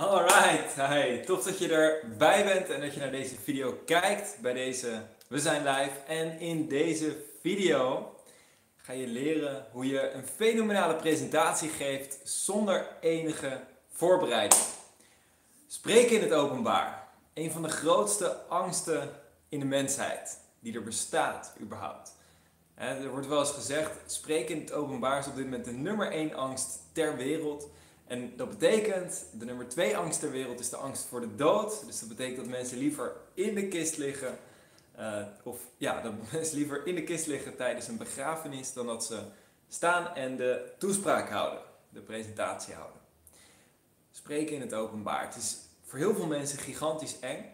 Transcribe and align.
Alright, 0.00 0.74
hi. 0.76 1.24
Tof 1.24 1.42
dat 1.42 1.58
je 1.58 1.74
erbij 1.74 2.44
bent 2.44 2.70
en 2.70 2.80
dat 2.80 2.94
je 2.94 3.00
naar 3.00 3.10
deze 3.10 3.34
video 3.34 3.72
kijkt 3.86 4.38
bij 4.40 4.52
deze 4.52 5.02
We 5.28 5.38
zijn 5.38 5.62
live. 5.62 5.92
En 6.06 6.38
in 6.38 6.68
deze 6.68 7.16
video 7.40 8.14
ga 8.76 8.92
je 8.92 9.06
leren 9.06 9.66
hoe 9.72 9.86
je 9.86 10.10
een 10.10 10.26
fenomenale 10.26 10.94
presentatie 10.94 11.68
geeft 11.68 12.18
zonder 12.24 12.86
enige 13.00 13.60
voorbereiding. 13.92 14.62
Spreken 15.66 16.16
in 16.16 16.22
het 16.22 16.32
openbaar. 16.32 17.08
Een 17.34 17.50
van 17.50 17.62
de 17.62 17.70
grootste 17.70 18.36
angsten 18.48 19.10
in 19.48 19.58
de 19.58 19.66
mensheid 19.66 20.38
die 20.60 20.74
er 20.74 20.82
bestaat 20.82 21.52
überhaupt. 21.60 22.12
Er 22.74 23.10
wordt 23.10 23.26
wel 23.26 23.40
eens 23.40 23.50
gezegd, 23.50 23.90
spreken 24.06 24.54
in 24.54 24.60
het 24.60 24.72
openbaar 24.72 25.18
is 25.18 25.26
op 25.26 25.36
dit 25.36 25.44
moment 25.44 25.64
de 25.64 25.72
nummer 25.72 26.10
één 26.10 26.34
angst 26.34 26.78
ter 26.92 27.16
wereld. 27.16 27.68
En 28.10 28.32
dat 28.36 28.48
betekent, 28.48 29.24
de 29.32 29.44
nummer 29.44 29.68
twee 29.68 29.96
angst 29.96 30.20
ter 30.20 30.30
wereld 30.30 30.60
is 30.60 30.70
de 30.70 30.76
angst 30.76 31.04
voor 31.04 31.20
de 31.20 31.34
dood. 31.34 31.86
Dus 31.86 32.00
dat 32.00 32.08
betekent 32.08 32.36
dat 32.36 32.46
mensen 32.46 32.78
liever 32.78 33.12
in 33.34 33.54
de 33.54 33.68
kist 33.68 33.96
liggen. 33.96 34.38
Uh, 34.98 35.22
of 35.42 35.60
ja, 35.76 36.00
dat 36.00 36.12
mensen 36.32 36.56
liever 36.56 36.86
in 36.86 36.94
de 36.94 37.02
kist 37.04 37.26
liggen 37.26 37.56
tijdens 37.56 37.88
een 37.88 37.96
begrafenis 37.96 38.72
dan 38.72 38.86
dat 38.86 39.04
ze 39.04 39.20
staan 39.68 40.14
en 40.14 40.36
de 40.36 40.72
toespraak 40.78 41.28
houden, 41.28 41.62
de 41.88 42.00
presentatie 42.00 42.74
houden. 42.74 43.00
Spreken 44.10 44.54
in 44.54 44.60
het 44.60 44.74
openbaar. 44.74 45.26
Het 45.26 45.36
is 45.36 45.56
voor 45.84 45.98
heel 45.98 46.14
veel 46.14 46.26
mensen 46.26 46.58
gigantisch 46.58 47.18
eng. 47.20 47.44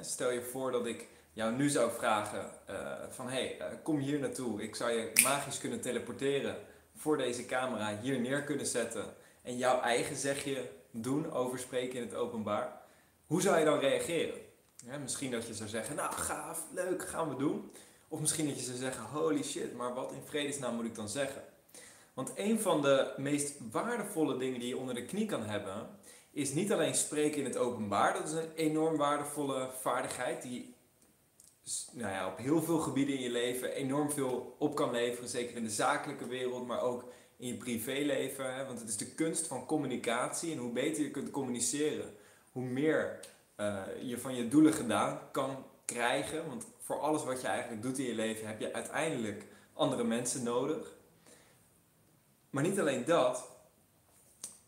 Stel 0.00 0.30
je 0.30 0.42
voor 0.42 0.72
dat 0.72 0.86
ik 0.86 1.06
jou 1.32 1.54
nu 1.54 1.68
zou 1.68 1.90
vragen 1.92 2.50
uh, 2.70 2.92
van 3.10 3.28
hey, 3.28 3.56
uh, 3.58 3.64
kom 3.82 3.98
hier 3.98 4.18
naartoe. 4.18 4.62
Ik 4.62 4.76
zou 4.76 4.90
je 4.90 5.12
magisch 5.22 5.58
kunnen 5.58 5.80
teleporteren 5.80 6.56
voor 6.94 7.16
deze 7.16 7.46
camera 7.46 7.98
hier 8.00 8.20
neer 8.20 8.42
kunnen 8.42 8.66
zetten 8.66 9.04
en 9.46 9.56
jouw 9.56 9.80
eigen 9.80 10.16
zegje 10.16 10.70
doen 10.90 11.32
over 11.32 11.58
spreken 11.58 11.96
in 11.98 12.06
het 12.06 12.14
openbaar, 12.14 12.80
hoe 13.26 13.42
zou 13.42 13.58
je 13.58 13.64
dan 13.64 13.78
reageren? 13.78 14.44
misschien 15.02 15.30
dat 15.30 15.46
je 15.46 15.54
zou 15.54 15.68
zeggen, 15.68 15.96
nou 15.96 16.12
gaaf, 16.12 16.64
leuk, 16.74 17.08
gaan 17.08 17.28
we 17.28 17.36
doen. 17.36 17.70
Of 18.08 18.20
misschien 18.20 18.46
dat 18.46 18.58
je 18.58 18.64
zou 18.64 18.76
zeggen, 18.76 19.04
holy 19.04 19.42
shit, 19.42 19.74
maar 19.74 19.94
wat 19.94 20.12
in 20.12 20.22
vredesnaam 20.24 20.74
moet 20.74 20.84
ik 20.84 20.94
dan 20.94 21.08
zeggen? 21.08 21.42
Want 22.14 22.32
een 22.34 22.60
van 22.60 22.82
de 22.82 23.12
meest 23.16 23.54
waardevolle 23.70 24.36
dingen 24.38 24.60
die 24.60 24.68
je 24.68 24.76
onder 24.76 24.94
de 24.94 25.04
knie 25.04 25.26
kan 25.26 25.42
hebben, 25.42 25.88
is 26.30 26.52
niet 26.52 26.72
alleen 26.72 26.94
spreken 26.94 27.38
in 27.38 27.44
het 27.44 27.56
openbaar. 27.56 28.12
Dat 28.12 28.28
is 28.28 28.32
een 28.32 28.52
enorm 28.54 28.96
waardevolle 28.96 29.70
vaardigheid 29.80 30.42
die 30.42 30.74
nou 31.92 32.32
op 32.32 32.38
heel 32.38 32.62
veel 32.62 32.78
gebieden 32.78 33.14
in 33.14 33.20
je 33.20 33.30
leven 33.30 33.72
enorm 33.72 34.10
veel 34.10 34.56
op 34.58 34.74
kan 34.74 34.90
leveren. 34.90 35.28
Zeker 35.28 35.56
in 35.56 35.62
de 35.62 35.70
zakelijke 35.70 36.26
wereld, 36.26 36.66
maar 36.66 36.80
ook 36.80 37.04
in 37.36 37.46
je 37.46 37.54
privéleven. 37.54 38.54
Hè? 38.54 38.66
Want 38.66 38.80
het 38.80 38.88
is 38.88 38.96
de 38.96 39.14
kunst 39.14 39.46
van 39.46 39.66
communicatie. 39.66 40.52
En 40.52 40.58
hoe 40.58 40.72
beter 40.72 41.02
je 41.02 41.10
kunt 41.10 41.30
communiceren, 41.30 42.14
hoe 42.52 42.62
meer 42.62 43.20
uh, 43.56 43.82
je 44.02 44.18
van 44.18 44.34
je 44.34 44.48
doelen 44.48 44.72
gedaan 44.72 45.20
kan 45.32 45.64
krijgen. 45.84 46.48
Want 46.48 46.66
voor 46.80 47.00
alles 47.00 47.24
wat 47.24 47.40
je 47.40 47.46
eigenlijk 47.46 47.82
doet 47.82 47.98
in 47.98 48.06
je 48.06 48.14
leven 48.14 48.46
heb 48.46 48.60
je 48.60 48.72
uiteindelijk 48.72 49.46
andere 49.72 50.04
mensen 50.04 50.42
nodig. 50.42 50.94
Maar 52.50 52.62
niet 52.62 52.80
alleen 52.80 53.04
dat, 53.04 53.48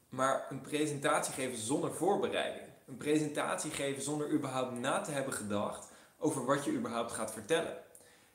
maar 0.08 0.46
een 0.50 0.60
presentatie 0.60 1.34
geven 1.34 1.58
zonder 1.58 1.94
voorbereiding. 1.94 2.66
Een 2.86 2.96
presentatie 2.96 3.70
geven 3.70 4.02
zonder 4.02 4.30
überhaupt 4.30 4.78
na 4.78 5.00
te 5.00 5.10
hebben 5.10 5.32
gedacht 5.32 5.87
over 6.18 6.44
wat 6.44 6.64
je 6.64 6.72
überhaupt 6.72 7.12
gaat 7.12 7.32
vertellen. 7.32 7.76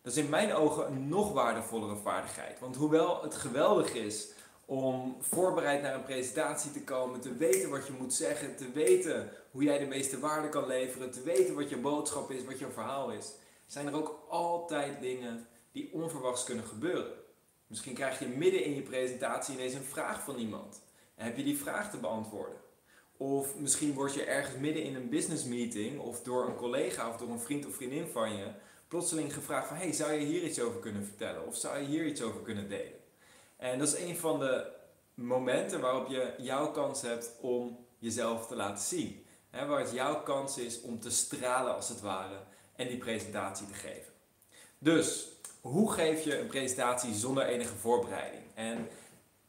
Dat 0.02 0.12
is 0.12 0.24
in 0.24 0.30
mijn 0.30 0.54
ogen 0.54 0.88
een 0.88 1.08
nog 1.08 1.34
waardevollere 1.34 1.96
vaardigheid. 1.96 2.60
Want 2.60 2.76
hoewel 2.76 3.22
het 3.22 3.36
geweldig 3.36 3.94
is 3.94 4.32
om 4.66 5.16
voorbereid 5.20 5.82
naar 5.82 5.94
een 5.94 6.04
presentatie 6.04 6.72
te 6.72 6.84
komen, 6.84 7.22
te 7.22 7.36
weten 7.36 7.70
wat 7.70 7.88
je 7.88 7.94
moet 8.00 8.14
zeggen, 8.14 8.56
te 8.56 8.72
weten 8.72 9.30
hoe 9.52 9.64
jij 9.64 9.78
de 9.78 9.86
meeste 9.86 10.20
waarde 10.20 10.50
kan 10.50 10.68
leveren, 10.68 11.12
te 11.12 11.22
weten 11.22 11.56
wat 11.56 11.70
je 11.70 11.78
boodschap 11.78 12.32
is, 12.32 12.46
wat 12.46 12.60
je 12.60 12.70
verhaal 12.70 13.12
is, 13.12 13.34
zijn 13.66 13.88
er 13.88 13.96
ook 13.96 14.26
altijd 14.30 15.02
dingen 15.02 15.48
die 15.72 15.94
onverwachts 15.94 16.44
kunnen 16.44 16.66
gebeuren. 16.66 17.14
Misschien 17.68 17.94
krijg 17.94 18.20
je 18.20 18.28
midden 18.28 18.64
in 18.64 18.76
je 18.76 18.82
presentatie 18.82 19.54
ineens 19.54 19.74
een 19.74 19.84
vraag 19.84 20.24
van 20.24 20.36
iemand 20.36 20.82
en 21.16 21.26
heb 21.26 21.38
je 21.38 21.44
die 21.44 21.58
vraag 21.58 21.92
te 21.92 21.98
beantwoorden. 21.98 22.63
Of 23.18 23.56
misschien 23.58 23.94
word 23.94 24.14
je 24.14 24.24
ergens 24.24 24.58
midden 24.58 24.84
in 24.84 24.96
een 24.96 25.10
business 25.10 25.44
meeting 25.44 26.00
of 26.00 26.22
door 26.22 26.48
een 26.48 26.56
collega 26.56 27.10
of 27.10 27.18
door 27.18 27.30
een 27.30 27.40
vriend 27.40 27.66
of 27.66 27.76
vriendin 27.76 28.08
van 28.08 28.36
je 28.36 28.48
plotseling 28.88 29.34
gevraagd 29.34 29.68
van 29.68 29.78
hey, 29.78 29.92
zou 29.92 30.12
je 30.12 30.26
hier 30.26 30.44
iets 30.44 30.62
over 30.62 30.80
kunnen 30.80 31.06
vertellen? 31.06 31.48
Of 31.48 31.58
zou 31.58 31.78
je 31.78 31.86
hier 31.86 32.06
iets 32.06 32.22
over 32.22 32.42
kunnen 32.42 32.70
delen? 32.70 33.00
En 33.58 33.80
dat 33.80 33.88
is 33.88 34.00
een 34.00 34.18
van 34.18 34.40
de 34.40 34.72
momenten 35.14 35.82
waarop 35.82 36.08
je 36.08 36.34
jouw 36.38 36.72
kans 36.72 37.02
hebt 37.02 37.32
om 37.42 37.86
jezelf 38.00 38.48
te 38.48 38.56
laten 38.56 38.84
zien. 38.84 39.26
Waar 39.52 39.80
het 39.80 39.92
jouw 39.92 40.24
kans 40.24 40.58
is 40.58 40.82
om 40.82 41.00
te 41.00 41.12
stralen 41.12 41.76
als 41.76 41.90
het 41.90 42.02
ware 42.02 42.38
en 42.76 42.88
die 42.88 42.98
presentatie 42.98 43.68
te 43.68 43.74
geven. 43.74 44.14
Dus, 44.78 45.28
hoe 45.62 45.92
geef 45.92 46.24
je 46.24 46.40
een 46.40 46.48
presentatie 46.48 47.14
zonder 47.14 47.46
enige 47.46 47.76
voorbereiding? 47.76 48.44
En 48.54 48.88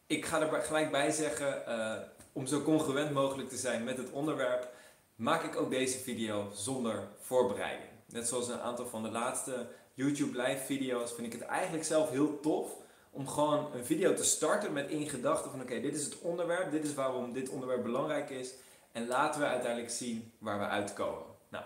ik 0.07 0.25
ga 0.25 0.41
er 0.41 0.63
gelijk 0.63 0.91
bij 0.91 1.11
zeggen, 1.11 1.63
uh, 1.69 1.97
om 2.35 2.47
zo 2.47 2.63
congruent 2.63 3.13
mogelijk 3.13 3.49
te 3.49 3.57
zijn 3.57 3.85
met 3.85 3.97
het 3.97 4.11
onderwerp, 4.11 4.69
maak 5.15 5.43
ik 5.43 5.57
ook 5.57 5.71
deze 5.71 5.99
video 5.99 6.51
zonder 6.53 7.09
voorbereiding. 7.21 7.91
Net 8.07 8.29
zoals 8.29 8.49
een 8.49 8.61
aantal 8.61 8.87
van 8.87 9.03
de 9.03 9.11
laatste 9.11 9.67
YouTube 9.95 10.43
live 10.43 10.65
video's 10.65 11.13
vind 11.13 11.27
ik 11.27 11.41
het 11.41 11.49
eigenlijk 11.49 11.85
zelf 11.85 12.11
heel 12.11 12.41
tof 12.41 12.71
om 13.11 13.29
gewoon 13.29 13.75
een 13.75 13.85
video 13.85 14.15
te 14.15 14.25
starten 14.25 14.73
met 14.73 14.91
in 14.91 15.09
gedachten 15.09 15.51
van 15.51 15.61
oké, 15.61 15.81
dit 15.81 15.95
is 15.95 16.05
het 16.05 16.19
onderwerp, 16.19 16.71
dit 16.71 16.85
is 16.85 16.95
waarom 16.95 17.33
dit 17.33 17.49
onderwerp 17.49 17.83
belangrijk 17.83 18.31
is 18.31 18.55
en 18.93 19.07
laten 19.07 19.41
we 19.41 19.47
uiteindelijk 19.47 19.93
zien 19.93 20.33
waar 20.39 20.59
we 20.59 20.67
uitkomen. 20.67 21.27
Nou, 21.49 21.65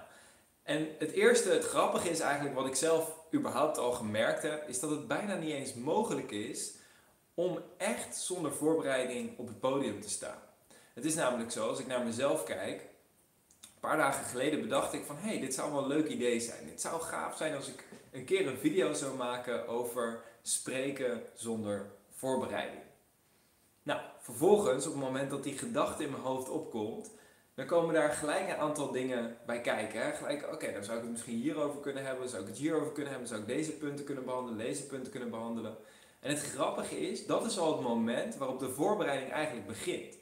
en 0.62 0.88
het 0.98 1.10
eerste, 1.10 1.50
het 1.50 1.64
grappige 1.64 2.10
is 2.10 2.20
eigenlijk 2.20 2.54
wat 2.54 2.66
ik 2.66 2.74
zelf 2.74 3.16
überhaupt 3.34 3.78
al 3.78 3.92
gemerkt 3.92 4.42
heb, 4.42 4.68
is 4.68 4.80
dat 4.80 4.90
het 4.90 5.06
bijna 5.06 5.34
niet 5.34 5.52
eens 5.52 5.74
mogelijk 5.74 6.30
is 6.30 6.74
om 7.34 7.58
echt 7.76 8.16
zonder 8.16 8.52
voorbereiding 8.52 9.38
op 9.38 9.46
het 9.46 9.60
podium 9.60 10.00
te 10.00 10.10
staan. 10.10 10.47
Het 10.98 11.06
is 11.06 11.14
namelijk 11.14 11.50
zo, 11.50 11.68
als 11.68 11.78
ik 11.78 11.86
naar 11.86 12.04
mezelf 12.04 12.44
kijk, 12.44 12.80
een 13.60 13.80
paar 13.80 13.96
dagen 13.96 14.24
geleden 14.24 14.60
bedacht 14.60 14.92
ik 14.92 15.04
van 15.04 15.16
hé, 15.16 15.28
hey, 15.28 15.40
dit 15.40 15.54
zou 15.54 15.72
wel 15.72 15.82
een 15.82 15.88
leuk 15.88 16.08
idee 16.08 16.40
zijn. 16.40 16.68
Het 16.68 16.80
zou 16.80 17.00
gaaf 17.00 17.36
zijn 17.36 17.54
als 17.54 17.68
ik 17.68 17.84
een 18.12 18.24
keer 18.24 18.46
een 18.46 18.58
video 18.58 18.92
zou 18.92 19.16
maken 19.16 19.68
over 19.68 20.20
spreken 20.42 21.22
zonder 21.34 21.90
voorbereiding. 22.10 22.82
Nou, 23.82 24.00
vervolgens, 24.20 24.86
op 24.86 24.92
het 24.92 25.02
moment 25.02 25.30
dat 25.30 25.42
die 25.42 25.58
gedachte 25.58 26.04
in 26.04 26.10
mijn 26.10 26.22
hoofd 26.22 26.48
opkomt, 26.48 27.10
dan 27.54 27.66
komen 27.66 27.94
daar 27.94 28.10
gelijk 28.10 28.48
een 28.48 28.56
aantal 28.56 28.90
dingen 28.90 29.36
bij 29.46 29.60
kijken. 29.60 30.02
Hè? 30.02 30.12
Gelijk, 30.12 30.52
oké, 30.52 30.72
dan 30.72 30.84
zou 30.84 30.96
ik 30.96 31.02
het 31.02 31.12
misschien 31.12 31.40
hierover 31.40 31.80
kunnen 31.80 32.04
hebben, 32.04 32.28
zou 32.28 32.42
ik 32.42 32.48
het 32.48 32.58
hierover 32.58 32.92
kunnen 32.92 33.10
hebben, 33.10 33.28
zou 33.28 33.40
ik 33.40 33.46
deze 33.46 33.72
punten 33.72 34.04
kunnen 34.04 34.24
behandelen, 34.24 34.58
deze 34.58 34.86
punten 34.86 35.10
kunnen 35.10 35.30
behandelen. 35.30 35.76
En 36.20 36.30
het 36.30 36.40
grappige 36.40 37.00
is, 37.10 37.26
dat 37.26 37.46
is 37.46 37.58
al 37.58 37.72
het 37.72 37.82
moment 37.82 38.36
waarop 38.36 38.58
de 38.58 38.70
voorbereiding 38.70 39.32
eigenlijk 39.32 39.66
begint. 39.66 40.16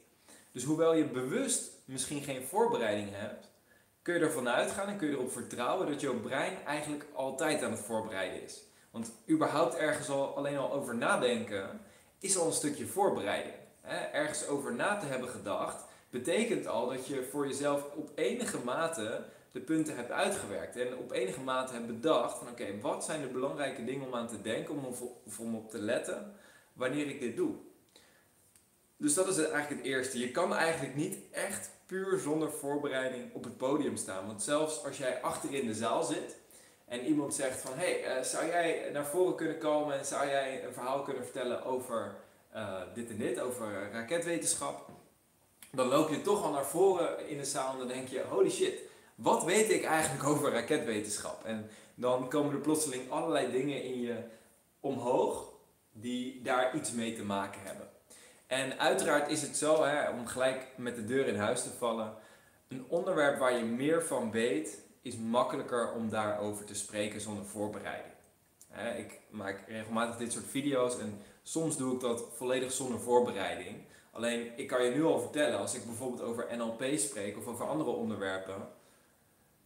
Dus 0.57 0.65
hoewel 0.65 0.93
je 0.93 1.05
bewust 1.05 1.71
misschien 1.85 2.21
geen 2.21 2.43
voorbereiding 2.43 3.09
hebt, 3.11 3.49
kun 4.01 4.13
je 4.13 4.19
ervan 4.19 4.49
uitgaan 4.49 4.87
en 4.87 4.97
kun 4.97 5.07
je 5.07 5.13
erop 5.13 5.31
vertrouwen 5.31 5.87
dat 5.87 6.01
jouw 6.01 6.19
brein 6.19 6.65
eigenlijk 6.65 7.05
altijd 7.13 7.63
aan 7.63 7.71
het 7.71 7.79
voorbereiden 7.79 8.43
is. 8.43 8.63
Want 8.91 9.11
überhaupt 9.29 9.75
ergens 9.75 10.09
al 10.09 10.35
alleen 10.35 10.57
al 10.57 10.73
over 10.73 10.95
nadenken 10.95 11.81
is 12.19 12.37
al 12.37 12.45
een 12.45 12.53
stukje 12.53 12.85
voorbereiding. 12.85 13.55
Ergens 14.11 14.47
over 14.47 14.73
na 14.73 14.97
te 14.97 15.05
hebben 15.05 15.29
gedacht 15.29 15.83
betekent 16.09 16.67
al 16.67 16.89
dat 16.89 17.07
je 17.07 17.27
voor 17.31 17.47
jezelf 17.47 17.83
op 17.95 18.11
enige 18.15 18.57
mate 18.63 19.23
de 19.51 19.59
punten 19.59 19.95
hebt 19.95 20.11
uitgewerkt. 20.11 20.75
En 20.75 20.97
op 20.97 21.11
enige 21.11 21.41
mate 21.41 21.73
hebt 21.73 21.87
bedacht 21.87 22.37
van 22.37 22.47
oké, 22.49 22.79
wat 22.81 23.05
zijn 23.05 23.21
de 23.21 23.27
belangrijke 23.27 23.83
dingen 23.83 24.07
om 24.07 24.15
aan 24.15 24.27
te 24.27 24.41
denken 24.41 24.75
om, 24.75 24.85
of 25.25 25.39
om 25.39 25.55
op 25.55 25.69
te 25.69 25.79
letten 25.79 26.33
wanneer 26.73 27.07
ik 27.07 27.19
dit 27.19 27.35
doe. 27.35 27.55
Dus 28.97 29.13
dat 29.13 29.27
is 29.27 29.37
eigenlijk 29.37 29.69
het 29.69 29.83
eerste. 29.83 30.19
Je 30.19 30.31
kan 30.31 30.55
eigenlijk 30.55 30.95
niet 30.95 31.17
echt 31.31 31.69
puur 31.85 32.19
zonder 32.19 32.51
voorbereiding 32.51 33.33
op 33.33 33.43
het 33.43 33.57
podium 33.57 33.97
staan. 33.97 34.27
Want 34.27 34.43
zelfs 34.43 34.83
als 34.85 34.97
jij 34.97 35.21
achter 35.21 35.53
in 35.53 35.67
de 35.67 35.73
zaal 35.73 36.03
zit 36.03 36.35
en 36.85 37.05
iemand 37.05 37.35
zegt 37.35 37.61
van 37.61 37.71
hé, 37.75 38.01
hey, 38.01 38.17
uh, 38.17 38.23
zou 38.23 38.45
jij 38.45 38.89
naar 38.93 39.05
voren 39.05 39.35
kunnen 39.35 39.57
komen 39.57 39.97
en 39.97 40.05
zou 40.05 40.27
jij 40.27 40.65
een 40.65 40.73
verhaal 40.73 41.01
kunnen 41.01 41.23
vertellen 41.23 41.65
over 41.65 42.15
uh, 42.55 42.81
dit 42.93 43.09
en 43.09 43.17
dit, 43.17 43.39
over 43.39 43.89
raketwetenschap, 43.91 44.89
dan 45.71 45.87
loop 45.87 46.09
je 46.09 46.21
toch 46.21 46.43
al 46.43 46.51
naar 46.51 46.65
voren 46.65 47.29
in 47.29 47.37
de 47.37 47.45
zaal 47.45 47.71
en 47.71 47.77
dan 47.77 47.87
denk 47.87 48.07
je 48.07 48.23
holy 48.29 48.49
shit, 48.49 48.79
wat 49.15 49.43
weet 49.43 49.69
ik 49.69 49.83
eigenlijk 49.83 50.27
over 50.31 50.51
raketwetenschap? 50.51 51.45
En 51.45 51.69
dan 51.95 52.29
komen 52.29 52.53
er 52.53 52.59
plotseling 52.59 53.11
allerlei 53.11 53.51
dingen 53.51 53.83
in 53.83 54.01
je 54.01 54.23
omhoog 54.79 55.53
die 55.91 56.41
daar 56.41 56.75
iets 56.75 56.91
mee 56.91 57.15
te 57.15 57.23
maken 57.23 57.61
hebben. 57.63 57.96
En 58.47 58.79
uiteraard 58.79 59.29
is 59.29 59.41
het 59.41 59.57
zo, 59.57 59.83
hè, 59.83 60.09
om 60.09 60.27
gelijk 60.27 60.67
met 60.75 60.95
de 60.95 61.05
deur 61.05 61.27
in 61.27 61.35
huis 61.35 61.63
te 61.63 61.69
vallen, 61.69 62.13
een 62.67 62.85
onderwerp 62.87 63.39
waar 63.39 63.57
je 63.57 63.63
meer 63.63 64.03
van 64.03 64.31
weet, 64.31 64.85
is 65.01 65.17
makkelijker 65.17 65.91
om 65.91 66.09
daarover 66.09 66.65
te 66.65 66.75
spreken 66.75 67.21
zonder 67.21 67.45
voorbereiding. 67.45 68.13
ik 68.97 69.19
maak 69.29 69.63
regelmatig 69.67 70.17
dit 70.17 70.31
soort 70.31 70.45
video's 70.45 70.99
en 70.99 71.21
soms 71.43 71.77
doe 71.77 71.93
ik 71.93 71.99
dat 71.99 72.25
volledig 72.35 72.71
zonder 72.71 72.99
voorbereiding. 72.99 73.85
Alleen 74.11 74.51
ik 74.55 74.67
kan 74.67 74.83
je 74.83 74.91
nu 74.91 75.03
al 75.03 75.19
vertellen, 75.19 75.59
als 75.59 75.73
ik 75.73 75.85
bijvoorbeeld 75.85 76.21
over 76.21 76.57
NLP 76.57 76.83
spreek 76.95 77.37
of 77.37 77.47
over 77.47 77.65
andere 77.65 77.89
onderwerpen, 77.89 78.67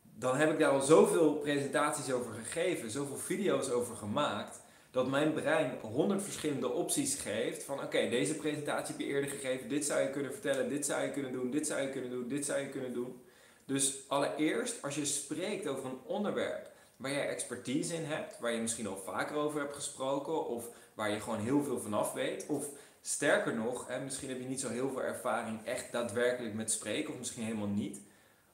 dan 0.01 0.36
heb 0.36 0.51
ik 0.51 0.60
daar 0.60 0.72
al 0.72 0.81
zoveel 0.81 1.33
presentaties 1.33 2.12
over 2.12 2.33
gegeven, 2.33 2.92
zoveel 2.92 3.18
video's 3.18 3.69
over 3.69 3.95
gemaakt, 3.95 4.62
dat 4.92 5.08
mijn 5.08 5.34
brein 5.34 5.72
honderd 5.82 6.24
verschillende 6.24 6.70
opties 6.70 7.16
geeft 7.16 7.64
van 7.64 7.84
oké, 7.84 8.10
deze 8.10 8.36
presentatie 8.36 8.96
heb 8.96 9.06
je 9.06 9.14
eerder 9.14 9.30
gegeven, 9.30 9.70
dit 9.70 9.86
zou 9.86 10.02
je 10.02 10.10
kunnen 10.10 10.32
vertellen, 10.32 10.70
dit 10.70 10.86
zou 10.86 11.04
je 11.04 11.12
kunnen 11.12 11.32
doen, 11.32 11.52
dit 11.52 11.68
zou 11.68 11.82
je 11.82 11.90
kunnen 11.90 12.10
doen, 12.10 12.28
dit 12.28 12.46
zou 12.46 12.60
je 12.60 12.70
kunnen 12.70 12.94
doen. 12.94 13.22
Dus 13.66 14.04
allereerst, 14.08 14.84
als 14.84 14.96
je 14.96 15.06
spreekt 15.06 15.68
over 15.68 15.86
een 15.86 16.00
onderwerp 16.06 16.70
waar 16.96 17.12
jij 17.12 17.28
expertise 17.28 17.96
in 17.96 18.04
hebt, 18.04 18.40
waar 18.40 18.52
je 18.52 18.62
misschien 18.62 18.88
al 18.88 18.98
vaker 18.98 19.36
over 19.36 19.60
hebt 19.60 19.76
gesproken, 19.76 20.48
of 20.48 20.70
waar 20.94 21.12
je 21.12 21.20
gewoon 21.20 21.40
heel 21.40 21.64
veel 21.64 21.80
vanaf 21.80 22.14
weet, 22.14 22.46
of 22.48 22.66
sterker 23.02 23.56
nog, 23.56 23.88
hè, 23.88 24.00
misschien 24.00 24.30
heb 24.30 24.40
je 24.40 24.48
niet 24.48 24.62
zo 24.62 24.70
heel 24.70 24.90
veel 24.90 25.02
ervaring 25.02 25.66
echt 25.66 25.92
daadwerkelijk 25.92 26.54
met 26.54 26.72
spreken, 26.72 27.14
of 27.14 27.20
misschien 27.20 27.44
helemaal 27.44 27.68
niet. 27.68 28.02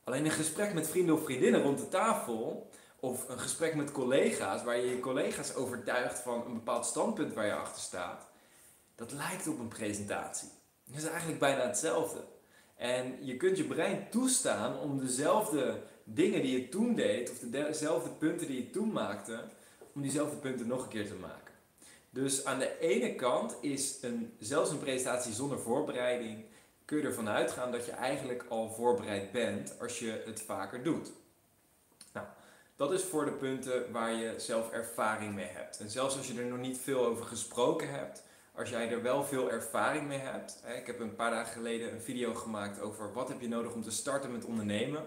Alleen 0.03 0.25
een 0.25 0.31
gesprek 0.31 0.73
met 0.73 0.87
vrienden 0.87 1.15
of 1.15 1.23
vriendinnen 1.23 1.61
rond 1.61 1.79
de 1.79 1.87
tafel, 1.87 2.69
of 2.99 3.29
een 3.29 3.39
gesprek 3.39 3.75
met 3.75 3.91
collega's, 3.91 4.63
waar 4.63 4.77
je 4.77 4.89
je 4.89 4.99
collega's 4.99 5.55
overtuigt 5.55 6.19
van 6.19 6.45
een 6.45 6.53
bepaald 6.53 6.85
standpunt 6.85 7.33
waar 7.33 7.45
je 7.45 7.53
achter 7.53 7.81
staat, 7.81 8.27
dat 8.95 9.11
lijkt 9.11 9.47
op 9.47 9.59
een 9.59 9.67
presentatie. 9.67 10.49
Dat 10.85 10.97
is 10.97 11.07
eigenlijk 11.07 11.39
bijna 11.39 11.67
hetzelfde. 11.67 12.19
En 12.75 13.25
je 13.25 13.37
kunt 13.37 13.57
je 13.57 13.63
brein 13.63 14.09
toestaan 14.09 14.79
om 14.79 14.99
dezelfde 14.99 15.81
dingen 16.03 16.41
die 16.41 16.61
je 16.61 16.69
toen 16.69 16.95
deed, 16.95 17.31
of 17.31 17.37
dezelfde 17.39 18.09
punten 18.09 18.47
die 18.47 18.63
je 18.63 18.69
toen 18.69 18.91
maakte, 18.91 19.43
om 19.93 20.01
diezelfde 20.01 20.37
punten 20.37 20.67
nog 20.67 20.83
een 20.83 20.89
keer 20.89 21.07
te 21.07 21.15
maken. 21.15 21.53
Dus 22.09 22.45
aan 22.45 22.59
de 22.59 22.79
ene 22.79 23.15
kant 23.15 23.55
is 23.61 23.97
een, 24.01 24.33
zelfs 24.39 24.69
een 24.69 24.79
presentatie 24.79 25.33
zonder 25.33 25.59
voorbereiding, 25.59 26.45
kun 26.85 26.97
je 26.97 27.03
ervan 27.03 27.29
uitgaan 27.29 27.71
dat 27.71 27.85
je 27.85 27.91
eigenlijk 27.91 28.45
al 28.49 28.69
voorbereid 28.69 29.31
bent 29.31 29.79
als 29.79 29.99
je 29.99 30.21
het 30.25 30.41
vaker 30.41 30.83
doet. 30.83 31.11
Dat 32.77 32.91
is 32.91 33.03
voor 33.03 33.25
de 33.25 33.31
punten 33.31 33.91
waar 33.91 34.13
je 34.13 34.33
zelf 34.37 34.71
ervaring 34.71 35.35
mee 35.35 35.45
hebt. 35.45 35.79
En 35.79 35.89
zelfs 35.89 36.17
als 36.17 36.27
je 36.27 36.39
er 36.39 36.45
nog 36.45 36.59
niet 36.59 36.77
veel 36.77 37.05
over 37.05 37.25
gesproken 37.25 37.89
hebt, 37.89 38.23
als 38.55 38.69
jij 38.69 38.89
er 38.89 39.01
wel 39.01 39.23
veel 39.23 39.51
ervaring 39.51 40.07
mee 40.07 40.19
hebt. 40.19 40.63
Ik 40.79 40.87
heb 40.87 40.99
een 40.99 41.15
paar 41.15 41.31
dagen 41.31 41.53
geleden 41.53 41.93
een 41.93 42.01
video 42.01 42.33
gemaakt 42.33 42.81
over 42.81 43.13
wat 43.13 43.27
heb 43.27 43.41
je 43.41 43.47
nodig 43.47 43.73
om 43.73 43.81
te 43.83 43.91
starten 43.91 44.31
met 44.31 44.45
ondernemen. 44.45 45.03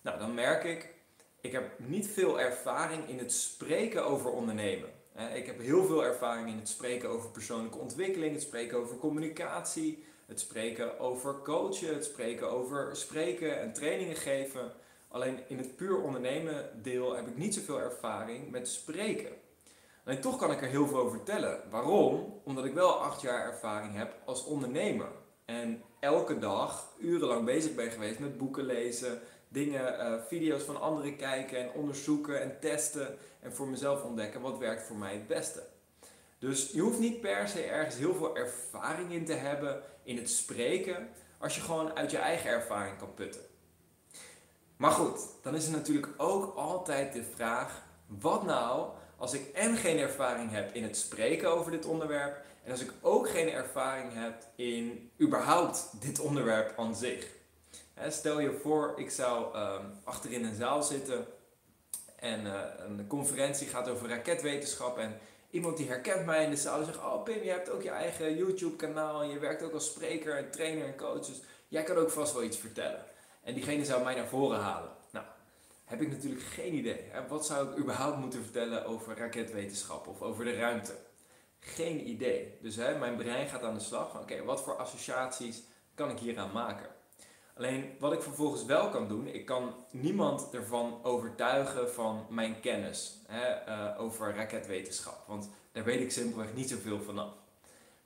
Nou, 0.00 0.18
dan 0.18 0.34
merk 0.34 0.64
ik, 0.64 0.94
ik 1.40 1.52
heb 1.52 1.78
niet 1.78 2.06
veel 2.06 2.40
ervaring 2.40 3.08
in 3.08 3.18
het 3.18 3.32
spreken 3.32 4.04
over 4.04 4.30
ondernemen. 4.30 4.88
Ik 5.34 5.46
heb 5.46 5.60
heel 5.60 5.84
veel 5.84 6.04
ervaring 6.04 6.48
in 6.48 6.58
het 6.58 6.68
spreken 6.68 7.08
over 7.08 7.30
persoonlijke 7.30 7.78
ontwikkeling, 7.78 8.32
het 8.32 8.42
spreken 8.42 8.78
over 8.78 8.96
communicatie, 8.96 10.04
het 10.26 10.40
spreken 10.40 10.98
over 10.98 11.42
coachen, 11.42 11.94
het 11.94 12.04
spreken 12.04 12.50
over 12.50 12.96
spreken 12.96 13.60
en 13.60 13.72
trainingen 13.72 14.16
geven. 14.16 14.72
Alleen 15.08 15.38
in 15.48 15.58
het 15.58 15.76
puur 15.76 16.02
ondernemen 16.02 16.82
deel 16.82 17.16
heb 17.16 17.26
ik 17.26 17.36
niet 17.36 17.54
zoveel 17.54 17.80
ervaring 17.80 18.50
met 18.50 18.68
spreken. 18.68 19.30
Alleen 20.04 20.20
toch 20.20 20.38
kan 20.38 20.50
ik 20.50 20.62
er 20.62 20.68
heel 20.68 20.86
veel 20.86 20.98
over 20.98 21.16
vertellen. 21.16 21.60
Waarom? 21.70 22.40
Omdat 22.44 22.64
ik 22.64 22.74
wel 22.74 22.92
acht 22.92 23.20
jaar 23.20 23.46
ervaring 23.46 23.94
heb 23.94 24.14
als 24.24 24.44
ondernemer. 24.44 25.08
En 25.44 25.82
elke 26.00 26.38
dag 26.38 26.92
urenlang 26.98 27.44
bezig 27.44 27.74
ben 27.74 27.90
geweest 27.90 28.18
met 28.18 28.38
boeken 28.38 28.64
lezen, 28.64 29.20
dingen, 29.48 29.94
uh, 30.00 30.22
video's 30.26 30.62
van 30.62 30.80
anderen 30.80 31.16
kijken 31.16 31.58
en 31.58 31.72
onderzoeken 31.72 32.42
en 32.42 32.60
testen. 32.60 33.18
En 33.40 33.52
voor 33.52 33.68
mezelf 33.68 34.04
ontdekken 34.04 34.40
wat 34.40 34.58
werkt 34.58 34.82
voor 34.82 34.96
mij 34.96 35.12
het 35.12 35.26
beste. 35.26 35.62
Dus 36.38 36.70
je 36.70 36.80
hoeft 36.80 36.98
niet 36.98 37.20
per 37.20 37.48
se 37.48 37.62
ergens 37.62 37.96
heel 37.96 38.14
veel 38.14 38.36
ervaring 38.36 39.12
in 39.12 39.24
te 39.24 39.32
hebben 39.32 39.82
in 40.02 40.16
het 40.16 40.30
spreken, 40.30 41.08
als 41.38 41.54
je 41.54 41.60
gewoon 41.60 41.96
uit 41.96 42.10
je 42.10 42.18
eigen 42.18 42.50
ervaring 42.50 42.98
kan 42.98 43.14
putten. 43.14 43.47
Maar 44.78 44.90
goed, 44.90 45.20
dan 45.42 45.54
is 45.54 45.66
er 45.66 45.72
natuurlijk 45.72 46.08
ook 46.16 46.56
altijd 46.56 47.12
de 47.12 47.24
vraag: 47.34 47.82
wat 48.06 48.44
nou 48.44 48.88
als 49.16 49.32
ik 49.32 49.48
en 49.54 49.76
geen 49.76 49.98
ervaring 49.98 50.50
heb 50.50 50.74
in 50.74 50.82
het 50.82 50.96
spreken 50.96 51.50
over 51.50 51.70
dit 51.70 51.86
onderwerp 51.86 52.44
en 52.64 52.70
als 52.70 52.80
ik 52.80 52.92
ook 53.00 53.28
geen 53.28 53.50
ervaring 53.50 54.12
heb 54.14 54.34
in 54.56 55.10
überhaupt 55.20 55.90
dit 56.00 56.20
onderwerp 56.20 56.78
aan 56.78 56.96
zich. 56.96 57.26
Stel 58.08 58.40
je 58.40 58.58
voor, 58.62 58.92
ik 58.96 59.10
zou 59.10 59.58
um, 59.58 60.00
achterin 60.04 60.44
een 60.44 60.54
zaal 60.54 60.82
zitten 60.82 61.26
en 62.16 62.46
uh, 62.46 62.60
een 62.78 63.06
conferentie 63.06 63.66
gaat 63.66 63.88
over 63.88 64.08
raketwetenschap 64.08 64.98
en 64.98 65.18
iemand 65.50 65.76
die 65.76 65.88
herkent 65.88 66.26
mij 66.26 66.44
in 66.44 66.50
de 66.50 66.56
zaal 66.56 66.84
zegt, 66.84 66.98
oh 66.98 67.22
Pim, 67.22 67.42
je 67.42 67.50
hebt 67.50 67.70
ook 67.70 67.82
je 67.82 67.90
eigen 67.90 68.36
YouTube 68.36 68.76
kanaal 68.76 69.22
en 69.22 69.28
je 69.28 69.38
werkt 69.38 69.62
ook 69.62 69.72
als 69.72 69.86
spreker 69.86 70.36
en 70.36 70.50
trainer 70.50 70.86
en 70.86 70.96
coach, 70.96 71.26
dus 71.26 71.40
jij 71.68 71.82
kan 71.82 71.96
ook 71.96 72.10
vast 72.10 72.32
wel 72.32 72.42
iets 72.42 72.58
vertellen. 72.58 73.04
En 73.48 73.54
diegene 73.54 73.84
zou 73.84 74.04
mij 74.04 74.14
naar 74.14 74.28
voren 74.28 74.58
halen 74.58 74.96
heb 75.88 76.00
ik 76.00 76.10
natuurlijk 76.10 76.42
geen 76.42 76.74
idee. 76.74 77.04
Wat 77.28 77.46
zou 77.46 77.70
ik 77.70 77.78
überhaupt 77.78 78.18
moeten 78.18 78.42
vertellen 78.42 78.86
over 78.86 79.16
raketwetenschap 79.16 80.06
of 80.06 80.22
over 80.22 80.44
de 80.44 80.56
ruimte? 80.56 80.96
Geen 81.58 82.08
idee. 82.08 82.58
Dus 82.62 82.76
hè, 82.76 82.98
mijn 82.98 83.16
brein 83.16 83.48
gaat 83.48 83.62
aan 83.62 83.74
de 83.74 83.80
slag 83.80 84.10
van 84.10 84.20
oké, 84.20 84.44
wat 84.44 84.62
voor 84.62 84.76
associaties 84.76 85.62
kan 85.94 86.10
ik 86.10 86.18
hieraan 86.18 86.52
maken? 86.52 86.86
Alleen 87.56 87.96
wat 87.98 88.12
ik 88.12 88.22
vervolgens 88.22 88.64
wel 88.64 88.88
kan 88.88 89.08
doen, 89.08 89.26
ik 89.26 89.46
kan 89.46 89.74
niemand 89.90 90.54
ervan 90.54 91.00
overtuigen 91.02 91.90
van 91.92 92.26
mijn 92.28 92.60
kennis 92.60 93.22
hè, 93.26 93.68
uh, 93.68 94.00
over 94.00 94.34
raketwetenschap. 94.34 95.26
Want 95.26 95.50
daar 95.72 95.84
weet 95.84 96.00
ik 96.00 96.10
simpelweg 96.10 96.54
niet 96.54 96.68
zoveel 96.68 97.00
vanaf. 97.00 97.32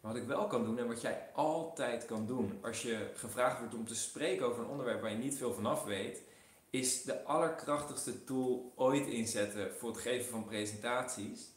Maar 0.02 0.12
wat 0.12 0.22
ik 0.22 0.28
wel 0.28 0.46
kan 0.46 0.64
doen 0.64 0.78
en 0.78 0.87
wat 0.87 1.00
jij 1.00 1.28
altijd 1.32 2.04
kan 2.04 2.26
doen 2.26 2.58
als 2.62 2.82
je 2.82 3.10
gevraagd 3.16 3.58
wordt 3.58 3.75
om 3.75 3.87
te 3.87 3.94
spreken 3.94 4.46
over 4.46 4.62
een 4.62 4.70
onderwerp 4.70 5.00
waar 5.00 5.10
je 5.10 5.16
niet 5.16 5.37
veel 5.37 5.54
vanaf 5.54 5.84
weet, 5.84 6.22
is 6.70 7.02
de 7.02 7.25
allerkrachtigste 7.25 8.25
tool 8.25 8.72
ooit 8.76 9.06
inzetten 9.06 9.75
voor 9.75 9.88
het 9.88 9.99
geven 9.99 10.31
van 10.31 10.44
presentaties. 10.44 11.49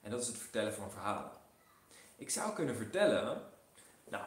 En 0.00 0.10
dat 0.10 0.20
is 0.20 0.26
het 0.26 0.38
vertellen 0.38 0.74
van 0.74 0.90
verhalen. 0.90 1.30
Ik 2.16 2.30
zou 2.30 2.52
kunnen 2.52 2.76
vertellen, 2.76 3.42
nou, 4.08 4.24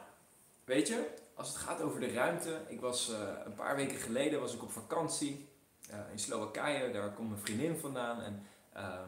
weet 0.65 0.87
je, 0.87 1.09
als 1.33 1.47
het 1.47 1.57
gaat 1.57 1.81
over 1.81 1.99
de 1.99 2.11
ruimte. 2.11 2.61
Ik 2.67 2.81
was 2.81 3.09
uh, 3.09 3.17
een 3.45 3.53
paar 3.53 3.75
weken 3.75 3.97
geleden 3.97 4.39
was 4.39 4.53
ik 4.53 4.61
op 4.61 4.71
vakantie 4.71 5.49
uh, 5.89 5.95
in 6.11 6.19
Slowakije. 6.19 6.91
Daar 6.91 7.13
komt 7.13 7.29
mijn 7.29 7.41
vriendin 7.41 7.77
vandaan. 7.77 8.21
En 8.21 8.45
uh, 8.75 8.99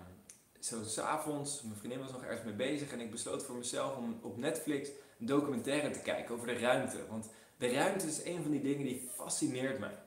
zo 0.60 0.84
s'avonds, 0.84 1.62
mijn 1.62 1.76
vriendin 1.76 2.00
was 2.00 2.12
nog 2.12 2.24
ergens 2.24 2.44
mee 2.44 2.54
bezig. 2.54 2.92
En 2.92 3.00
ik 3.00 3.12
besloot 3.12 3.44
voor 3.44 3.56
mezelf 3.56 3.98
om 3.98 4.20
op 4.22 4.38
Netflix 4.38 4.90
een 5.20 5.26
documentaire 5.26 5.92
te 5.92 6.00
kijken 6.00 6.36
over 6.36 6.48
de 6.48 6.60
ruimte. 6.60 6.98
Want 7.10 7.30
de 7.58 7.72
ruimte 7.72 8.08
is 8.08 8.24
een 8.24 8.42
van 8.42 8.52
die 8.52 8.62
dingen 8.62 8.86
die 8.86 9.10
fascineert 9.16 9.80
mij. 9.80 9.98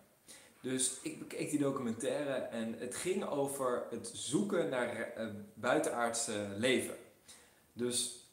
Dus 0.61 0.99
ik 1.03 1.19
bekeek 1.19 1.51
die 1.51 1.59
documentaire 1.59 2.33
en 2.33 2.75
het 2.79 2.95
ging 2.95 3.25
over 3.25 3.83
het 3.91 4.11
zoeken 4.15 4.69
naar 4.69 5.13
uh, 5.19 5.27
buitenaardse 5.55 6.49
leven. 6.57 6.95
Dus 7.73 8.27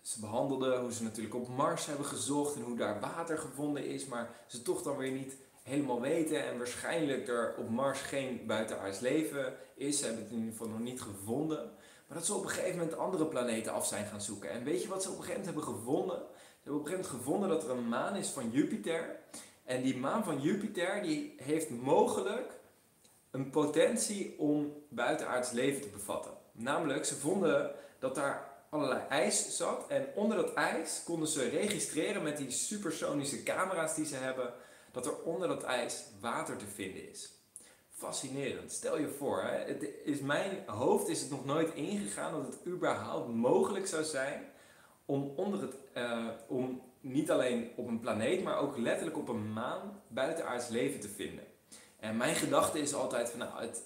ze 0.00 0.20
behandelden 0.20 0.80
hoe 0.80 0.92
ze 0.92 1.02
natuurlijk 1.02 1.34
op 1.34 1.48
Mars 1.48 1.86
hebben 1.86 2.06
gezocht 2.06 2.54
en 2.54 2.62
hoe 2.62 2.76
daar 2.76 3.00
water 3.00 3.38
gevonden 3.38 3.86
is, 3.86 4.06
maar 4.06 4.30
ze 4.46 4.62
toch 4.62 4.82
dan 4.82 4.96
weer 4.96 5.12
niet 5.12 5.36
helemaal 5.64 6.00
weten 6.00 6.44
en 6.44 6.58
waarschijnlijk 6.58 7.28
er 7.28 7.54
op 7.58 7.68
Mars 7.70 8.00
geen 8.00 8.46
buitenaards 8.46 9.00
leven 9.00 9.56
is. 9.74 9.98
Ze 9.98 10.04
hebben 10.04 10.22
het 10.22 10.32
in 10.32 10.38
ieder 10.38 10.52
geval 10.52 10.68
nog 10.68 10.80
niet 10.80 11.00
gevonden. 11.00 11.70
Maar 12.06 12.16
dat 12.16 12.26
ze 12.26 12.34
op 12.34 12.42
een 12.42 12.50
gegeven 12.50 12.78
moment 12.78 12.96
andere 12.96 13.26
planeten 13.26 13.72
af 13.72 13.86
zijn 13.86 14.06
gaan 14.06 14.22
zoeken. 14.22 14.50
En 14.50 14.64
weet 14.64 14.82
je 14.82 14.88
wat 14.88 15.02
ze 15.02 15.10
op 15.10 15.18
een 15.18 15.24
gegeven 15.24 15.44
moment 15.44 15.64
hebben 15.64 15.74
gevonden? 15.74 16.16
Ze 16.16 16.60
hebben 16.62 16.80
op 16.80 16.86
een 16.86 16.92
gegeven 16.92 17.10
moment 17.10 17.24
gevonden 17.24 17.48
dat 17.48 17.64
er 17.64 17.70
een 17.70 17.88
maan 17.88 18.16
is 18.16 18.28
van 18.28 18.50
Jupiter. 18.50 19.18
En 19.64 19.82
die 19.82 19.96
maan 19.96 20.24
van 20.24 20.40
Jupiter 20.40 21.02
die 21.02 21.34
heeft 21.36 21.70
mogelijk 21.70 22.52
een 23.30 23.50
potentie 23.50 24.38
om 24.38 24.72
buitenaards 24.88 25.50
leven 25.50 25.80
te 25.80 25.88
bevatten. 25.88 26.32
Namelijk, 26.52 27.04
ze 27.04 27.14
vonden 27.14 27.70
dat 27.98 28.14
daar 28.14 28.52
allerlei 28.70 29.00
ijs 29.08 29.56
zat. 29.56 29.88
En 29.88 30.06
onder 30.14 30.36
dat 30.36 30.54
ijs 30.54 31.02
konden 31.04 31.28
ze 31.28 31.48
registreren 31.48 32.22
met 32.22 32.36
die 32.36 32.50
supersonische 32.50 33.42
camera's 33.42 33.94
die 33.94 34.06
ze 34.06 34.16
hebben, 34.16 34.52
dat 34.94 35.06
er 35.06 35.22
onder 35.22 35.48
dat 35.48 35.62
ijs 35.62 36.04
water 36.20 36.56
te 36.56 36.66
vinden 36.66 37.10
is. 37.10 37.32
Fascinerend. 37.90 38.72
Stel 38.72 38.98
je 38.98 39.08
voor, 39.08 39.42
hè, 39.42 39.64
het 39.64 39.88
is 40.04 40.20
mijn 40.20 40.62
hoofd 40.66 41.08
is 41.08 41.20
het 41.20 41.30
nog 41.30 41.44
nooit 41.44 41.74
ingegaan 41.74 42.32
dat 42.32 42.46
het 42.46 42.66
überhaupt 42.66 43.34
mogelijk 43.34 43.86
zou 43.86 44.04
zijn 44.04 44.42
om 45.04 45.32
onder 45.36 45.60
het, 45.60 45.74
uh, 45.96 46.28
om 46.48 46.82
niet 47.00 47.30
alleen 47.30 47.70
op 47.76 47.86
een 47.86 48.00
planeet, 48.00 48.42
maar 48.42 48.58
ook 48.58 48.76
letterlijk 48.76 49.18
op 49.18 49.28
een 49.28 49.52
maan 49.52 50.02
buitenaards 50.08 50.68
leven 50.68 51.00
te 51.00 51.08
vinden. 51.08 51.44
En 51.96 52.16
mijn 52.16 52.34
gedachte 52.34 52.78
is 52.80 52.94
altijd 52.94 53.30
van, 53.30 53.38
nou, 53.38 53.60
het, 53.60 53.84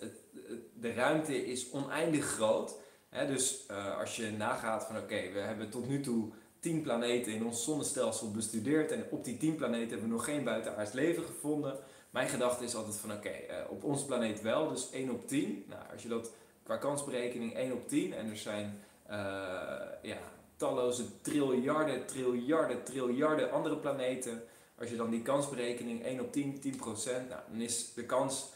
de 0.75 0.93
ruimte 0.93 1.47
is 1.47 1.71
oneindig 1.71 2.25
groot. 2.25 2.79
Hè? 3.09 3.27
Dus 3.27 3.67
uh, 3.71 3.99
als 3.99 4.17
je 4.17 4.31
nagaat 4.31 4.85
van, 4.85 4.97
oké, 4.97 5.33
we 5.33 5.39
hebben 5.39 5.71
tot 5.71 5.89
nu 5.89 6.01
toe 6.01 6.33
10 6.61 6.83
planeten 6.83 7.33
in 7.33 7.45
ons 7.45 7.65
zonnestelsel 7.65 8.31
bestudeerd 8.31 8.93
en 8.93 9.05
op 9.11 9.25
die 9.25 9.37
10 9.37 9.55
planeten 9.55 9.89
hebben 9.89 10.09
we 10.09 10.15
nog 10.15 10.25
geen 10.25 10.45
buitenaards 10.45 10.93
leven 10.93 11.23
gevonden. 11.23 11.77
Mijn 12.11 12.29
gedachte 12.29 12.65
is 12.65 12.75
altijd 12.75 12.97
van, 12.97 13.13
oké, 13.13 13.29
uh, 13.29 13.57
op 13.71 13.85
onze 13.85 14.07
planeet 14.07 14.43
wel, 14.43 14.69
dus 14.69 14.91
1 14.91 15.11
op 15.11 15.29
10. 15.29 15.65
Nou, 15.69 15.83
als 15.93 16.03
je 16.03 16.09
dat 16.09 16.31
qua 16.63 16.77
kansberekening 16.77 17.55
1 17.55 17.73
op 17.73 17.89
10 17.89 18.15
en 18.15 18.31
er 18.31 18.37
zijn, 18.37 18.81
uh, 19.11 19.15
ja, 20.03 20.19
talloze 20.57 21.21
triljarden, 21.21 22.07
triljarden, 22.07 22.83
triljarden 22.83 23.53
andere 23.53 23.77
planeten. 23.77 24.43
Als 24.79 24.91
je 24.91 24.97
dan 24.97 25.11
die 25.11 25.23
kansberekening 25.23 26.05
1 26.05 26.21
op 26.21 26.33
10, 26.33 26.61
10 26.61 26.77
procent, 26.77 27.29
nou, 27.29 27.41
dan 27.51 27.61
is 27.61 27.95
de 27.95 28.05
kans 28.05 28.53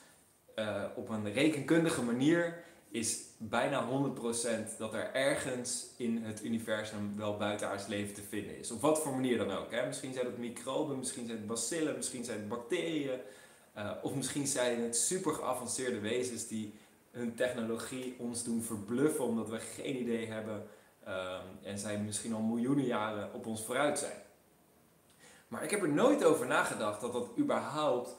uh, 0.56 0.84
op 0.94 1.08
een 1.08 1.32
rekenkundige 1.32 2.02
manier 2.02 2.64
is 2.92 3.20
bijna 3.36 3.88
100% 3.88 4.76
dat 4.78 4.94
er 4.94 5.14
ergens 5.14 5.86
in 5.96 6.24
het 6.24 6.44
universum 6.44 7.16
wel 7.16 7.36
buitenaards 7.36 7.86
leven 7.86 8.14
te 8.14 8.22
vinden 8.22 8.58
is. 8.58 8.70
Op 8.70 8.80
wat 8.80 9.02
voor 9.02 9.12
manier 9.12 9.38
dan 9.38 9.50
ook. 9.50 9.70
Hè? 9.70 9.86
Misschien 9.86 10.12
zijn 10.12 10.26
het 10.26 10.38
microben, 10.38 10.98
misschien 10.98 11.26
zijn 11.26 11.38
het 11.38 11.46
bacillen, 11.46 11.96
misschien 11.96 12.24
zijn 12.24 12.38
het 12.38 12.48
bacteriën. 12.48 13.20
Uh, 13.76 13.90
of 14.02 14.14
misschien 14.14 14.46
zijn 14.46 14.82
het 14.82 14.96
super 14.96 15.32
geavanceerde 15.32 16.00
wezens 16.00 16.46
die 16.46 16.74
hun 17.10 17.34
technologie 17.34 18.14
ons 18.18 18.44
doen 18.44 18.62
verbluffen 18.62 19.24
omdat 19.24 19.48
we 19.48 19.58
geen 19.58 20.00
idee 20.00 20.26
hebben 20.26 20.66
uh, 21.08 21.36
en 21.62 21.78
zij 21.78 21.98
misschien 21.98 22.34
al 22.34 22.40
miljoenen 22.40 22.84
jaren 22.84 23.32
op 23.34 23.46
ons 23.46 23.64
vooruit 23.64 23.98
zijn. 23.98 24.22
Maar 25.48 25.64
ik 25.64 25.70
heb 25.70 25.82
er 25.82 25.92
nooit 25.92 26.24
over 26.24 26.46
nagedacht 26.46 27.00
dat 27.00 27.12
dat 27.12 27.28
überhaupt 27.38 28.16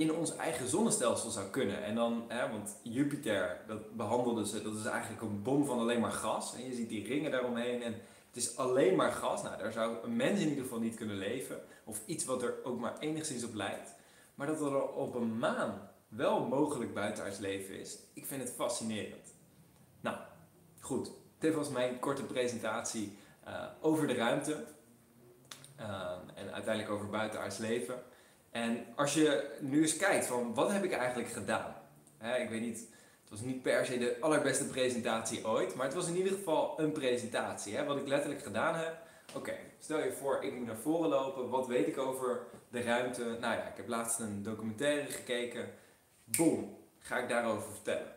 in 0.00 0.12
ons 0.14 0.36
eigen 0.36 0.68
zonnestelsel 0.68 1.30
zou 1.30 1.46
kunnen. 1.46 1.84
En 1.84 1.94
dan, 1.94 2.24
hè, 2.28 2.50
want 2.50 2.76
Jupiter, 2.82 3.60
dat 3.66 3.96
behandelden 3.96 4.46
ze, 4.46 4.62
dat 4.62 4.74
is 4.74 4.84
eigenlijk 4.84 5.22
een 5.22 5.42
bom 5.42 5.64
van 5.64 5.78
alleen 5.78 6.00
maar 6.00 6.12
gas. 6.12 6.54
En 6.54 6.66
je 6.66 6.74
ziet 6.74 6.88
die 6.88 7.06
ringen 7.06 7.30
daaromheen 7.30 7.82
en 7.82 7.92
het 8.26 8.36
is 8.36 8.56
alleen 8.56 8.96
maar 8.96 9.12
gas. 9.12 9.42
Nou, 9.42 9.58
daar 9.58 9.72
zou 9.72 10.04
een 10.04 10.16
mens 10.16 10.40
in 10.40 10.48
ieder 10.48 10.62
geval 10.62 10.80
niet 10.80 10.94
kunnen 10.94 11.16
leven. 11.16 11.60
Of 11.84 12.00
iets 12.06 12.24
wat 12.24 12.42
er 12.42 12.54
ook 12.64 12.78
maar 12.78 12.98
enigszins 12.98 13.44
op 13.44 13.54
lijkt. 13.54 13.94
Maar 14.34 14.46
dat 14.46 14.60
er 14.60 14.88
op 14.88 15.14
een 15.14 15.38
maan 15.38 15.90
wel 16.08 16.46
mogelijk 16.46 16.94
buitenaards 16.94 17.38
leven 17.38 17.80
is, 17.80 17.98
ik 18.12 18.26
vind 18.26 18.42
het 18.42 18.52
fascinerend. 18.52 19.34
Nou, 20.00 20.16
goed. 20.80 21.10
Dit 21.38 21.54
was 21.54 21.68
mijn 21.68 21.98
korte 21.98 22.24
presentatie 22.24 23.18
uh, 23.46 23.64
over 23.80 24.06
de 24.06 24.14
ruimte. 24.14 24.64
Uh, 25.80 26.12
en 26.34 26.52
uiteindelijk 26.52 26.94
over 26.94 27.08
buitenaards 27.08 27.58
leven. 27.58 28.02
En 28.50 28.86
als 28.96 29.14
je 29.14 29.56
nu 29.60 29.82
eens 29.82 29.96
kijkt 29.96 30.26
van 30.26 30.54
wat 30.54 30.72
heb 30.72 30.84
ik 30.84 30.92
eigenlijk 30.92 31.30
gedaan? 31.30 31.74
Ik 32.20 32.48
weet 32.48 32.60
niet, 32.60 32.78
het 33.20 33.30
was 33.30 33.40
niet 33.40 33.62
per 33.62 33.86
se 33.86 33.98
de 33.98 34.16
allerbeste 34.20 34.66
presentatie 34.66 35.46
ooit, 35.46 35.74
maar 35.74 35.86
het 35.86 35.94
was 35.94 36.08
in 36.08 36.16
ieder 36.16 36.32
geval 36.32 36.80
een 36.80 36.92
presentatie. 36.92 37.82
Wat 37.82 37.96
ik 37.96 38.06
letterlijk 38.06 38.42
gedaan 38.42 38.74
heb. 38.74 38.96
Oké, 39.34 39.56
stel 39.78 39.98
je 39.98 40.12
voor, 40.12 40.42
ik 40.44 40.54
moet 40.54 40.66
naar 40.66 40.76
voren 40.76 41.08
lopen. 41.08 41.48
Wat 41.48 41.66
weet 41.66 41.86
ik 41.86 41.98
over 41.98 42.40
de 42.68 42.82
ruimte? 42.82 43.24
Nou 43.24 43.54
ja, 43.54 43.68
ik 43.68 43.76
heb 43.76 43.88
laatst 43.88 44.20
een 44.20 44.42
documentaire 44.42 45.10
gekeken. 45.10 45.68
Boom, 46.24 46.78
ga 46.98 47.18
ik 47.18 47.28
daarover 47.28 47.72
vertellen. 47.72 48.14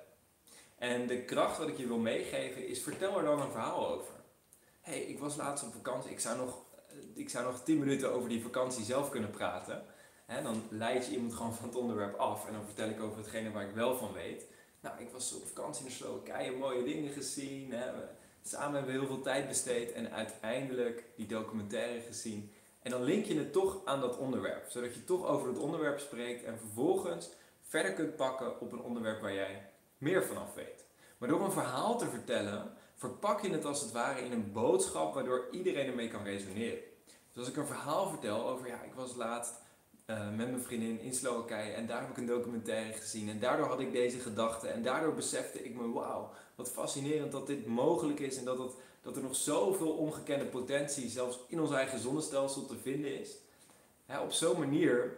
En 0.78 1.08
de 1.08 1.24
kracht 1.24 1.58
wat 1.58 1.68
ik 1.68 1.78
je 1.78 1.88
wil 1.88 1.98
meegeven 1.98 2.68
is, 2.68 2.84
vertel 2.84 3.18
er 3.18 3.24
dan 3.24 3.42
een 3.42 3.52
verhaal 3.52 3.88
over. 3.88 4.14
hey, 4.82 5.00
ik 5.00 5.20
was 5.20 5.36
laatst 5.36 5.66
op 5.66 5.74
vakantie. 5.74 6.12
Ik 6.12 6.20
zou, 6.20 6.38
nog, 6.38 6.58
ik 7.14 7.30
zou 7.30 7.46
nog 7.46 7.64
10 7.64 7.80
minuten 7.80 8.14
over 8.14 8.30
die 8.30 8.42
vakantie 8.42 8.84
zelf 8.84 9.10
kunnen 9.10 9.30
praten 9.30 9.84
dan 10.42 10.64
leid 10.70 11.06
je 11.06 11.12
iemand 11.12 11.34
gewoon 11.34 11.54
van 11.54 11.68
het 11.68 11.78
onderwerp 11.78 12.20
af 12.20 12.48
en 12.48 12.54
dan 12.54 12.66
vertel 12.66 12.90
ik 12.90 13.02
over 13.02 13.18
hetgene 13.18 13.52
waar 13.52 13.68
ik 13.68 13.76
wel 13.76 13.98
van 13.98 14.14
weet. 14.14 14.46
Nou, 14.80 15.02
ik 15.02 15.10
was 15.10 15.34
op 15.34 15.48
vakantie 15.48 15.86
in 15.86 15.92
Slowakije, 15.92 16.52
mooie 16.52 16.84
dingen 16.84 17.12
gezien. 17.12 17.72
Hè. 17.72 17.92
Samen 18.44 18.76
hebben 18.76 18.94
we 18.94 19.00
heel 19.00 19.08
veel 19.08 19.22
tijd 19.22 19.48
besteed 19.48 19.92
en 19.92 20.12
uiteindelijk 20.12 21.04
die 21.16 21.28
documentaire 21.28 22.02
gezien. 22.02 22.52
En 22.82 22.92
dan 22.92 23.04
link 23.04 23.26
je 23.26 23.38
het 23.38 23.54
toch 23.54 23.86
aan 23.86 24.02
dat 24.02 24.18
onderwerp, 24.18 24.70
zodat 24.70 24.94
je 24.94 25.04
toch 25.04 25.26
over 25.26 25.48
het 25.48 25.58
onderwerp 25.58 26.00
spreekt 26.00 26.44
en 26.44 26.60
vervolgens 26.60 27.30
verder 27.62 27.94
kunt 27.94 28.16
pakken 28.16 28.62
op 28.62 28.72
een 28.72 28.82
onderwerp 28.82 29.22
waar 29.22 29.34
jij 29.34 29.70
meer 29.98 30.24
vanaf 30.24 30.54
weet. 30.54 30.86
Maar 31.18 31.30
door 31.30 31.42
een 31.42 31.52
verhaal 31.52 31.98
te 31.98 32.10
vertellen, 32.10 32.74
verpak 32.96 33.42
je 33.42 33.50
het 33.50 33.66
als 33.66 33.82
het 33.82 33.92
ware 33.92 34.26
in 34.26 34.32
een 34.32 34.52
boodschap 34.52 35.14
waardoor 35.14 35.48
iedereen 35.52 35.88
ermee 35.88 36.08
kan 36.08 36.24
resoneren. 36.24 36.80
Dus 37.06 37.38
als 37.38 37.48
ik 37.48 37.58
een 37.58 37.66
verhaal 37.66 38.10
vertel 38.10 38.48
over, 38.50 38.68
ja, 38.68 38.82
ik 38.82 38.94
was 38.94 39.16
laatst 39.16 39.62
uh, 40.08 40.30
met 40.30 40.50
mijn 40.50 40.62
vriendin 40.62 41.00
in 41.00 41.14
Slowakije. 41.14 41.72
En 41.72 41.86
daar 41.86 42.02
heb 42.02 42.10
ik 42.10 42.18
een 42.18 42.26
documentaire 42.26 42.94
gezien. 42.94 43.30
En 43.30 43.40
daardoor 43.40 43.68
had 43.68 43.80
ik 43.80 43.92
deze 43.92 44.20
gedachten. 44.20 44.74
En 44.74 44.84
daardoor 44.84 45.14
besefte 45.14 45.64
ik 45.64 45.76
me, 45.76 45.92
wauw, 45.92 46.32
wat 46.56 46.72
fascinerend 46.72 47.32
dat 47.32 47.48
dit 47.48 47.66
mogelijk 47.66 48.20
is. 48.20 48.38
En 48.38 48.46
dat, 48.46 48.76
dat 49.02 49.16
er 49.16 49.22
nog 49.22 49.36
zoveel 49.36 49.92
ongekende 49.92 50.46
potentie 50.46 51.10
zelfs 51.10 51.40
in 51.48 51.62
ons 51.62 51.72
eigen 51.72 52.00
zonnestelsel 52.00 52.66
te 52.66 52.78
vinden 52.78 53.20
is. 53.20 53.38
op 54.22 54.32
zo'n 54.32 54.60
manier, 54.60 55.18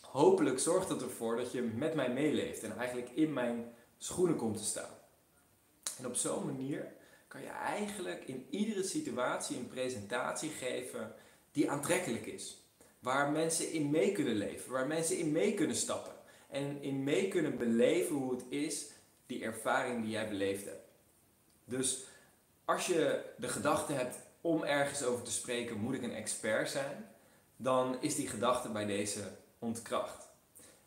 hopelijk 0.00 0.58
zorgt 0.58 0.88
het 0.88 1.02
ervoor 1.02 1.36
dat 1.36 1.52
je 1.52 1.62
met 1.62 1.94
mij 1.94 2.12
meeleeft. 2.12 2.62
En 2.62 2.76
eigenlijk 2.76 3.10
in 3.10 3.32
mijn 3.32 3.72
schoenen 3.98 4.36
komt 4.36 4.56
te 4.56 4.64
staan. 4.64 4.96
En 5.98 6.06
op 6.06 6.14
zo'n 6.14 6.46
manier 6.46 6.92
kan 7.28 7.40
je 7.40 7.48
eigenlijk 7.48 8.24
in 8.24 8.46
iedere 8.50 8.82
situatie 8.82 9.56
een 9.56 9.68
presentatie 9.68 10.50
geven 10.50 11.14
die 11.52 11.70
aantrekkelijk 11.70 12.26
is. 12.26 12.67
Waar 12.98 13.30
mensen 13.30 13.72
in 13.72 13.90
mee 13.90 14.12
kunnen 14.12 14.34
leven, 14.34 14.70
waar 14.70 14.86
mensen 14.86 15.18
in 15.18 15.32
mee 15.32 15.54
kunnen 15.54 15.76
stappen. 15.76 16.12
En 16.50 16.82
in 16.82 17.04
mee 17.04 17.28
kunnen 17.28 17.58
beleven 17.58 18.16
hoe 18.16 18.34
het 18.34 18.44
is, 18.48 18.86
die 19.26 19.42
ervaring 19.42 20.02
die 20.02 20.10
jij 20.10 20.28
beleefd 20.28 20.64
hebt. 20.64 20.88
Dus 21.64 22.04
als 22.64 22.86
je 22.86 23.24
de 23.36 23.48
gedachte 23.48 23.92
hebt 23.92 24.16
om 24.40 24.64
ergens 24.64 25.02
over 25.02 25.24
te 25.24 25.30
spreken, 25.30 25.78
moet 25.78 25.94
ik 25.94 26.02
een 26.02 26.14
expert 26.14 26.70
zijn, 26.70 27.08
dan 27.56 27.96
is 28.00 28.14
die 28.14 28.28
gedachte 28.28 28.68
bij 28.68 28.86
deze 28.86 29.20
ontkracht. 29.58 30.28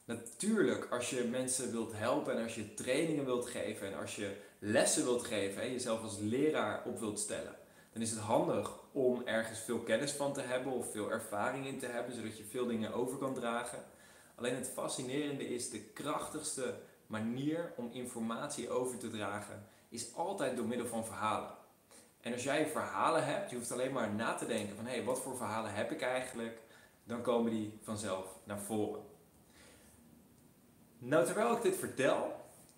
Natuurlijk, 0.06 0.88
als 0.91 1.10
je 1.10 1.24
mensen 1.24 1.72
wilt 1.72 1.91
helpen 1.94 2.38
en 2.38 2.44
als 2.44 2.56
je 2.56 2.74
trainingen 2.74 3.25
wilt 3.25 3.46
geven 3.46 3.88
en 3.88 4.00
als 4.00 4.15
je 4.15 4.36
lessen 4.60 5.03
wilt 5.03 5.24
geven 5.24 5.62
en 5.62 5.72
jezelf 5.72 6.01
als 6.01 6.18
leraar 6.20 6.84
op 6.86 7.00
wilt 7.00 7.20
stellen, 7.20 7.56
dan 7.94 8.01
is 8.01 8.10
het 8.10 8.20
handig 8.20 8.80
om 8.91 9.21
ergens 9.25 9.60
veel 9.60 9.79
kennis 9.79 10.12
van 10.12 10.33
te 10.33 10.41
hebben 10.41 10.71
of 10.71 10.91
veel 10.91 11.12
ervaring 11.12 11.65
in 11.65 11.79
te 11.79 11.86
hebben, 11.86 12.15
zodat 12.15 12.38
je 12.38 12.43
veel 12.43 12.65
dingen 12.65 12.93
over 12.93 13.17
kan 13.17 13.33
dragen. 13.33 13.83
Alleen 14.36 14.55
het 14.55 14.71
fascinerende 14.74 15.48
is, 15.48 15.69
de 15.69 15.81
krachtigste 15.81 16.75
manier 17.07 17.74
om 17.75 17.89
informatie 17.91 18.69
over 18.69 18.98
te 18.98 19.10
dragen, 19.10 19.67
is 19.89 20.15
altijd 20.15 20.55
door 20.55 20.65
middel 20.65 20.88
van 20.88 21.05
verhalen. 21.05 21.51
En 22.21 22.33
als 22.33 22.43
jij 22.43 22.67
verhalen 22.67 23.25
hebt, 23.25 23.50
je 23.50 23.55
hoeft 23.55 23.71
alleen 23.71 23.91
maar 23.91 24.13
na 24.13 24.33
te 24.33 24.45
denken 24.45 24.75
van 24.75 24.86
hé, 24.86 24.91
hey, 24.91 25.03
wat 25.03 25.19
voor 25.19 25.38
verhalen 25.38 25.74
heb 25.74 25.91
ik 25.91 26.01
eigenlijk, 26.01 26.62
dan 27.03 27.21
komen 27.21 27.51
die 27.51 27.79
vanzelf 27.81 28.25
naar 28.43 28.60
voren. 28.60 29.03
Nou, 30.98 31.25
terwijl 31.25 31.55
ik 31.55 31.62
dit 31.62 31.77
vertel, 31.77 32.36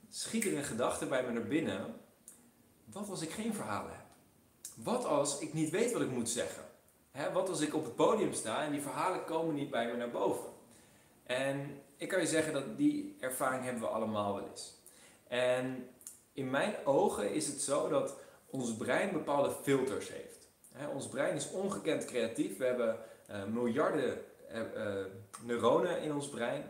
schiet 0.10 0.46
er 0.46 0.58
een 0.58 0.64
gedachte 0.64 1.06
bij 1.06 1.24
me 1.24 1.32
naar 1.32 1.48
binnen. 1.48 1.96
Wat 2.86 3.10
als 3.10 3.22
ik 3.22 3.32
geen 3.32 3.54
verhalen 3.54 3.92
heb? 3.92 4.03
Wat 4.76 5.06
als 5.06 5.40
ik 5.40 5.54
niet 5.54 5.70
weet 5.70 5.92
wat 5.92 6.02
ik 6.02 6.12
moet 6.12 6.30
zeggen? 6.30 6.64
wat 7.34 7.50
als 7.50 7.62
ik 7.62 7.74
op 7.74 7.84
het 7.84 7.96
podium 7.96 8.34
sta 8.34 8.64
en 8.64 8.72
die 8.72 8.82
verhalen 8.82 9.26
komen 9.26 9.56
niet 9.56 9.70
bij 9.70 9.88
me 9.88 9.98
naar 9.98 10.10
boven? 10.10 10.50
En 11.24 11.82
ik 11.98 12.08
kan 12.08 12.20
je 12.20 12.28
zeggen 12.28 12.54
dat 12.54 12.78
die 12.78 13.16
ervaring 13.20 13.64
hebben 13.64 13.82
we 13.82 13.88
allemaal 13.88 14.34
wel 14.34 14.48
eens. 14.50 14.74
En 15.28 15.90
in 16.34 16.50
mijn 16.50 16.76
ogen 16.84 17.34
is 17.34 17.48
het 17.48 17.62
zo 17.62 17.90
dat 17.90 18.16
ons 18.50 18.76
brein 18.76 19.12
bepaalde 19.12 19.52
filters 19.64 20.10
heeft. 20.10 20.48
ons 20.94 21.08
brein 21.08 21.36
is 21.36 21.52
ongekend 21.52 22.06
creatief. 22.06 22.58
We 22.58 22.66
hebben 22.66 22.98
uh, 23.30 23.44
miljarden 23.44 24.22
uh, 24.52 24.60
uh, 24.60 25.06
neuronen 25.42 26.02
in 26.02 26.14
ons 26.14 26.30
brein. 26.30 26.64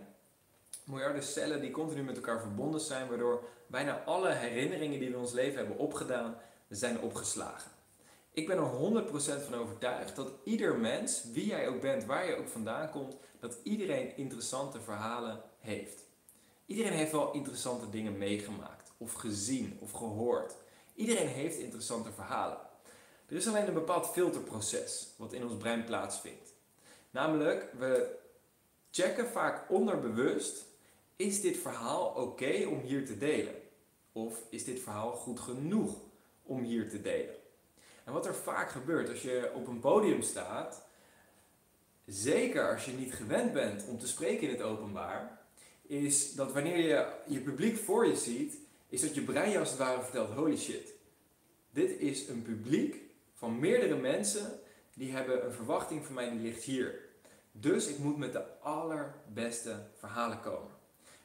Miljarden 0.83 1.23
cellen 1.23 1.61
die 1.61 1.71
continu 1.71 2.03
met 2.03 2.15
elkaar 2.15 2.39
verbonden 2.39 2.81
zijn, 2.81 3.07
waardoor 3.07 3.43
bijna 3.67 4.03
alle 4.03 4.29
herinneringen 4.29 4.99
die 4.99 5.11
we 5.11 5.17
ons 5.17 5.31
leven 5.31 5.57
hebben 5.57 5.77
opgedaan, 5.77 6.35
zijn 6.69 6.99
opgeslagen. 6.99 7.71
Ik 8.33 8.47
ben 8.47 8.57
er 8.57 9.03
100% 9.03 9.09
van 9.43 9.53
overtuigd 9.53 10.15
dat 10.15 10.31
ieder 10.43 10.77
mens, 10.77 11.23
wie 11.31 11.45
jij 11.45 11.67
ook 11.67 11.81
bent, 11.81 12.05
waar 12.05 12.27
je 12.27 12.35
ook 12.35 12.47
vandaan 12.47 12.89
komt, 12.89 13.15
dat 13.39 13.57
iedereen 13.63 14.17
interessante 14.17 14.81
verhalen 14.81 15.41
heeft. 15.59 16.05
Iedereen 16.65 16.91
heeft 16.91 17.11
wel 17.11 17.31
interessante 17.31 17.89
dingen 17.89 18.17
meegemaakt, 18.17 18.91
of 18.97 19.13
gezien, 19.13 19.77
of 19.79 19.91
gehoord. 19.91 20.55
Iedereen 20.95 21.27
heeft 21.27 21.57
interessante 21.57 22.11
verhalen. 22.11 22.57
Er 23.25 23.35
is 23.35 23.47
alleen 23.47 23.67
een 23.67 23.73
bepaald 23.73 24.07
filterproces 24.07 25.07
wat 25.17 25.33
in 25.33 25.43
ons 25.43 25.57
brein 25.57 25.83
plaatsvindt. 25.83 26.53
Namelijk, 27.11 27.73
we 27.77 28.15
checken 28.91 29.27
vaak 29.27 29.71
onderbewust: 29.71 30.65
is 31.15 31.41
dit 31.41 31.57
verhaal 31.57 32.05
oké 32.05 32.65
om 32.65 32.79
hier 32.79 33.05
te 33.05 33.17
delen? 33.17 33.55
Of 34.11 34.43
is 34.49 34.63
dit 34.63 34.79
verhaal 34.79 35.11
goed 35.11 35.39
genoeg 35.39 35.95
om 36.43 36.63
hier 36.63 36.89
te 36.89 37.01
delen? 37.01 37.41
En 38.03 38.13
wat 38.13 38.25
er 38.25 38.35
vaak 38.35 38.69
gebeurt 38.69 39.09
als 39.09 39.21
je 39.21 39.51
op 39.53 39.67
een 39.67 39.79
podium 39.79 40.21
staat, 40.21 40.83
zeker 42.05 42.73
als 42.73 42.85
je 42.85 42.91
niet 42.91 43.13
gewend 43.13 43.53
bent 43.53 43.85
om 43.87 43.99
te 43.99 44.07
spreken 44.07 44.47
in 44.47 44.53
het 44.53 44.61
openbaar, 44.61 45.41
is 45.81 46.33
dat 46.33 46.51
wanneer 46.51 46.77
je 46.77 47.07
je 47.27 47.39
publiek 47.39 47.77
voor 47.77 48.07
je 48.07 48.15
ziet, 48.15 48.57
is 48.89 49.01
dat 49.01 49.15
je 49.15 49.21
brein 49.21 49.57
als 49.57 49.69
het 49.69 49.79
ware 49.79 50.01
vertelt, 50.01 50.29
holy 50.29 50.57
shit. 50.57 50.93
Dit 51.69 51.99
is 51.99 52.27
een 52.27 52.41
publiek 52.41 53.01
van 53.33 53.59
meerdere 53.59 53.95
mensen 53.95 54.59
die 54.93 55.11
hebben 55.11 55.45
een 55.45 55.53
verwachting 55.53 56.05
van 56.05 56.15
mij 56.15 56.29
die 56.29 56.39
ligt 56.39 56.63
hier. 56.63 56.99
Dus 57.51 57.87
ik 57.87 57.97
moet 57.97 58.17
met 58.17 58.33
de 58.33 58.59
allerbeste 58.59 59.75
verhalen 59.97 60.39
komen. 60.39 60.71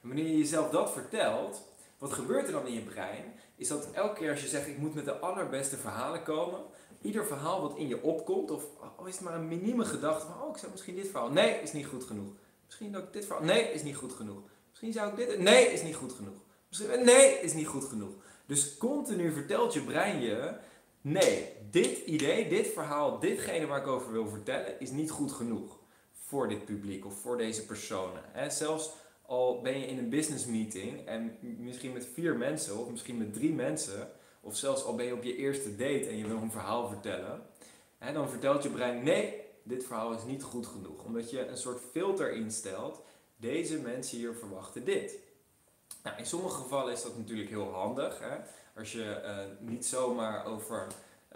En 0.00 0.08
wanneer 0.08 0.26
je 0.26 0.38
jezelf 0.38 0.70
dat 0.70 0.92
vertelt, 0.92 1.62
wat 1.98 2.12
gebeurt 2.12 2.46
er 2.46 2.52
dan 2.52 2.66
in 2.66 2.72
je 2.72 2.82
brein? 2.82 3.24
Is 3.56 3.68
dat 3.68 3.90
elke 3.92 4.14
keer 4.14 4.30
als 4.30 4.40
je 4.40 4.48
zegt 4.48 4.66
ik 4.66 4.78
moet 4.78 4.94
met 4.94 5.04
de 5.04 5.18
allerbeste 5.18 5.76
verhalen 5.76 6.22
komen, 6.22 6.60
ieder 7.00 7.26
verhaal 7.26 7.60
wat 7.60 7.76
in 7.76 7.88
je 7.88 8.02
opkomt, 8.02 8.50
of 8.50 8.64
al 8.96 9.06
is 9.06 9.14
het 9.14 9.24
maar 9.24 9.34
een 9.34 9.48
minieme 9.48 9.84
gedachte 9.84 10.26
van, 10.26 10.42
oh, 10.42 10.50
ik 10.50 10.56
zou 10.56 10.72
misschien 10.72 10.94
dit 10.94 11.08
verhaal, 11.08 11.30
nee, 11.30 11.62
is 11.62 11.72
niet 11.72 11.86
goed 11.86 12.04
genoeg. 12.04 12.32
Misschien 12.66 12.96
ook 12.96 13.12
dit 13.12 13.26
verhaal, 13.26 13.44
nee, 13.44 13.72
is 13.72 13.82
niet 13.82 13.96
goed 13.96 14.12
genoeg. 14.12 14.40
Misschien 14.68 14.92
zou 14.92 15.10
ik 15.10 15.16
dit, 15.16 15.38
nee, 15.38 15.66
is 15.66 15.82
niet 15.82 15.94
goed 15.94 16.12
genoeg. 16.12 16.36
Misschien, 16.68 17.04
nee, 17.04 17.40
is 17.40 17.54
niet 17.54 17.66
goed 17.66 17.84
genoeg. 17.84 18.14
Dus 18.46 18.76
continu 18.76 19.32
vertelt 19.32 19.72
je 19.72 19.82
brein 19.82 20.20
je, 20.20 20.56
nee, 21.00 21.52
dit 21.70 21.98
idee, 21.98 22.48
dit 22.48 22.66
verhaal, 22.66 23.18
ditgene 23.18 23.66
waar 23.66 23.80
ik 23.80 23.86
over 23.86 24.12
wil 24.12 24.28
vertellen, 24.28 24.80
is 24.80 24.90
niet 24.90 25.10
goed 25.10 25.32
genoeg 25.32 25.78
voor 26.12 26.48
dit 26.48 26.64
publiek 26.64 27.06
of 27.06 27.20
voor 27.20 27.36
deze 27.36 27.66
personen. 27.66 28.22
Zelfs 28.48 28.92
al 29.28 29.60
ben 29.60 29.80
je 29.80 29.86
in 29.86 29.98
een 29.98 30.08
business 30.08 30.46
meeting 30.46 31.06
en 31.06 31.36
misschien 31.40 31.92
met 31.92 32.08
vier 32.14 32.36
mensen 32.36 32.78
of 32.78 32.90
misschien 32.90 33.18
met 33.18 33.34
drie 33.34 33.52
mensen, 33.52 34.10
of 34.40 34.56
zelfs 34.56 34.84
al 34.84 34.94
ben 34.94 35.06
je 35.06 35.14
op 35.14 35.22
je 35.22 35.36
eerste 35.36 35.70
date 35.76 36.06
en 36.08 36.16
je 36.16 36.26
wil 36.26 36.36
een 36.36 36.50
verhaal 36.50 36.88
vertellen, 36.88 37.42
hè, 37.98 38.12
dan 38.12 38.28
vertelt 38.28 38.62
je 38.62 38.68
brein: 38.68 39.04
nee, 39.04 39.40
dit 39.62 39.84
verhaal 39.84 40.12
is 40.12 40.24
niet 40.24 40.42
goed 40.42 40.66
genoeg. 40.66 41.04
Omdat 41.04 41.30
je 41.30 41.46
een 41.46 41.56
soort 41.56 41.80
filter 41.90 42.32
instelt: 42.32 43.00
deze 43.36 43.80
mensen 43.80 44.18
hier 44.18 44.34
verwachten 44.34 44.84
dit. 44.84 45.18
Nou, 46.02 46.18
in 46.18 46.26
sommige 46.26 46.62
gevallen 46.62 46.92
is 46.92 47.02
dat 47.02 47.16
natuurlijk 47.16 47.48
heel 47.48 47.72
handig. 47.72 48.18
Hè? 48.18 48.36
Als 48.76 48.92
je 48.92 49.20
uh, 49.24 49.68
niet 49.68 49.86
zomaar 49.86 50.46
over 50.46 50.86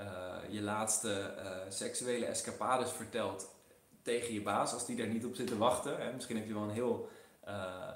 uh, 0.01 0.37
je 0.49 0.63
laatste 0.63 1.35
uh, 1.39 1.57
seksuele 1.69 2.25
escapades 2.25 2.91
vertelt 2.91 3.51
tegen 4.03 4.35
je 4.35 4.43
baas, 4.43 4.73
als 4.73 4.87
die 4.87 4.97
daar 4.97 5.07
niet 5.07 5.25
op 5.25 5.35
zit 5.35 5.47
te 5.47 5.59
wachten. 5.59 5.97
Hè? 6.01 6.13
Misschien 6.13 6.37
heb 6.37 6.47
je 6.47 6.55
wel 6.55 6.63
een 6.63 6.71
heel, 6.71 7.09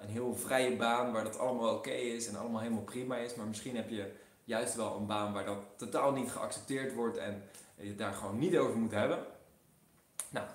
een 0.00 0.08
heel 0.08 0.34
vrije 0.34 0.76
baan 0.76 1.12
waar 1.12 1.24
dat 1.24 1.38
allemaal 1.38 1.74
oké 1.74 1.90
is 1.90 2.26
en 2.26 2.36
allemaal 2.36 2.60
helemaal 2.60 2.82
prima 2.82 3.16
is, 3.16 3.34
maar 3.34 3.46
misschien 3.46 3.76
heb 3.76 3.90
je 3.90 4.12
juist 4.44 4.74
wel 4.74 4.96
een 4.96 5.06
baan 5.06 5.32
waar 5.32 5.44
dat 5.44 5.58
totaal 5.76 6.12
niet 6.12 6.30
geaccepteerd 6.30 6.94
wordt 6.94 7.16
en 7.16 7.42
je 7.76 7.88
het 7.88 7.98
daar 7.98 8.12
gewoon 8.12 8.38
niet 8.38 8.56
over 8.56 8.76
moet 8.76 8.92
hebben. 8.92 9.18
Nou, 10.30 10.46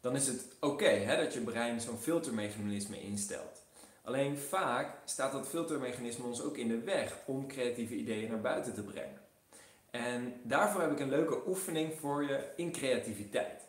dan 0.00 0.16
is 0.16 0.26
het 0.26 0.44
oké 0.60 1.16
dat 1.16 1.34
je 1.34 1.40
brein 1.40 1.80
zo'n 1.80 1.98
filtermechanisme 1.98 3.00
instelt. 3.00 3.62
Alleen 4.02 4.38
vaak 4.38 4.96
staat 5.04 5.32
dat 5.32 5.48
filtermechanisme 5.48 6.26
ons 6.26 6.42
ook 6.42 6.56
in 6.56 6.68
de 6.68 6.80
weg 6.80 7.16
om 7.26 7.48
creatieve 7.48 7.94
ideeën 7.94 8.28
naar 8.30 8.40
buiten 8.40 8.74
te 8.74 8.82
brengen. 8.82 9.20
En 9.90 10.40
daarvoor 10.42 10.80
heb 10.80 10.92
ik 10.92 11.00
een 11.00 11.08
leuke 11.08 11.46
oefening 11.46 11.92
voor 12.00 12.22
je 12.22 12.52
in 12.56 12.72
creativiteit. 12.72 13.62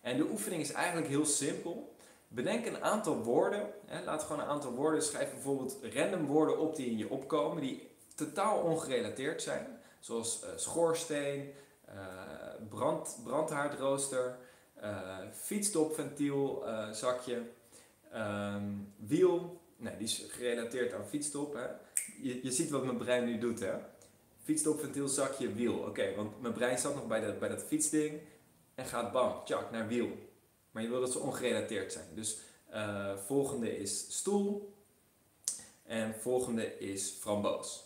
En 0.00 0.16
de 0.16 0.28
oefening 0.30 0.62
is 0.62 0.72
eigenlijk 0.72 1.08
heel 1.08 1.26
simpel. 1.26 1.95
Bedenk 2.36 2.66
een 2.66 2.82
aantal 2.82 3.22
woorden. 3.22 3.70
Hè, 3.86 4.04
laat 4.04 4.22
gewoon 4.22 4.42
een 4.42 4.48
aantal 4.48 4.72
woorden. 4.72 5.02
Schrijf 5.02 5.30
bijvoorbeeld 5.30 5.78
random 5.82 6.26
woorden 6.26 6.58
op 6.58 6.76
die 6.76 6.90
in 6.90 6.98
je 6.98 7.10
opkomen, 7.10 7.62
die 7.62 7.88
totaal 8.14 8.58
ongerelateerd 8.58 9.42
zijn. 9.42 9.78
Zoals 10.00 10.42
uh, 10.44 10.48
schoorsteen, 10.56 11.52
uh, 11.88 11.94
brand, 12.68 13.18
brandhaardrooster, 13.24 14.38
uh, 14.82 15.18
wiel. 18.96 19.60
Nee, 19.76 19.96
die 19.96 20.06
is 20.06 20.26
gerelateerd 20.28 20.92
aan 20.92 21.06
fietsstop. 21.06 21.54
Hè. 21.54 21.66
Je, 22.22 22.44
je 22.44 22.52
ziet 22.52 22.70
wat 22.70 22.84
mijn 22.84 22.96
brein 22.96 23.24
nu 23.24 23.38
doet. 23.38 23.60
Hè. 23.60 23.74
Fietsstopventiel, 24.42 25.08
zakje, 25.08 25.52
wiel. 25.52 25.78
Oké, 25.78 26.14
want 26.14 26.40
mijn 26.40 26.54
brein 26.54 26.78
zat 26.78 26.94
nog 26.94 27.06
bij, 27.06 27.20
dat 27.20 27.38
bij 27.38 27.48
dat 27.48 27.62
fietsding 27.62 28.20
en 28.74 28.86
gaat 28.86 29.12
bam, 29.12 29.44
tjak, 29.44 29.70
naar 29.70 29.86
wiel. 29.86 30.08
Maar 30.76 30.84
je 30.84 30.90
wil 30.90 31.00
dat 31.00 31.12
ze 31.12 31.18
ongerelateerd 31.18 31.92
zijn. 31.92 32.06
Dus 32.14 32.38
volgende 33.26 33.78
is 33.78 34.16
stoel 34.16 34.74
en 35.82 36.14
volgende 36.20 36.78
is 36.78 37.10
framboos. 37.10 37.84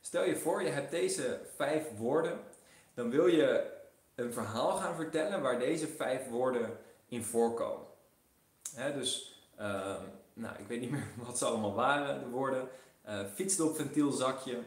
Stel 0.00 0.24
je 0.24 0.36
voor, 0.36 0.62
je 0.62 0.68
hebt 0.68 0.90
deze 0.90 1.40
vijf 1.56 1.84
woorden. 1.96 2.40
Dan 2.94 3.10
wil 3.10 3.26
je 3.26 3.70
een 4.14 4.32
verhaal 4.32 4.76
gaan 4.76 4.94
vertellen 4.94 5.42
waar 5.42 5.58
deze 5.58 5.88
vijf 5.88 6.28
woorden 6.28 6.78
in 7.08 7.24
voorkomen. 7.24 7.86
dus, 8.94 9.42
uh, 9.60 9.96
nou, 10.32 10.58
ik 10.58 10.66
weet 10.66 10.80
niet 10.80 10.90
meer 10.90 11.06
wat 11.26 11.38
ze 11.38 11.44
allemaal 11.44 11.74
waren, 11.74 12.20
de 12.20 12.28
woorden. 12.28 12.68
Uh, 13.08 13.20
fietsdopventielzakje. 13.34 14.58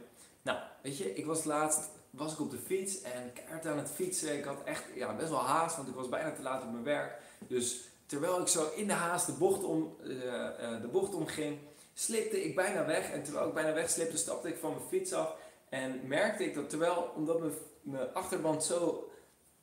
Nou, 0.41 0.59
weet 0.81 0.97
je, 0.97 1.15
ik 1.15 1.25
was 1.25 1.43
laatst 1.43 1.89
was 2.13 2.33
ik 2.33 2.39
op 2.39 2.51
de 2.51 2.57
fiets 2.57 3.01
en 3.01 3.33
keihard 3.33 3.65
aan 3.65 3.77
het 3.77 3.89
fietsen. 3.89 4.37
Ik 4.37 4.43
had 4.43 4.63
echt 4.63 4.83
ja, 4.95 5.15
best 5.15 5.29
wel 5.29 5.39
haast, 5.39 5.75
want 5.75 5.87
ik 5.87 5.95
was 5.95 6.09
bijna 6.09 6.31
te 6.31 6.41
laat 6.41 6.63
op 6.63 6.71
mijn 6.71 6.83
werk. 6.83 7.21
Dus 7.47 7.81
terwijl 8.05 8.41
ik 8.41 8.47
zo 8.47 8.71
in 8.75 8.87
de 8.87 8.93
haast 8.93 9.25
de 9.25 9.31
bocht, 9.31 9.63
om, 9.63 9.95
uh, 10.01 10.81
de 10.81 10.89
bocht 10.91 11.13
omging, 11.13 11.57
slipte 11.93 12.43
ik 12.43 12.55
bijna 12.55 12.85
weg. 12.85 13.11
En 13.11 13.23
terwijl 13.23 13.47
ik 13.47 13.53
bijna 13.53 13.73
wegslipte, 13.73 14.17
stapte 14.17 14.47
ik 14.47 14.57
van 14.57 14.71
mijn 14.71 14.87
fiets 14.89 15.13
af. 15.13 15.35
En 15.69 16.07
merkte 16.07 16.43
ik 16.43 16.53
dat 16.53 16.69
terwijl, 16.69 17.11
omdat 17.15 17.39
mijn, 17.81 18.13
achterband 18.13 18.63
zo 18.63 19.09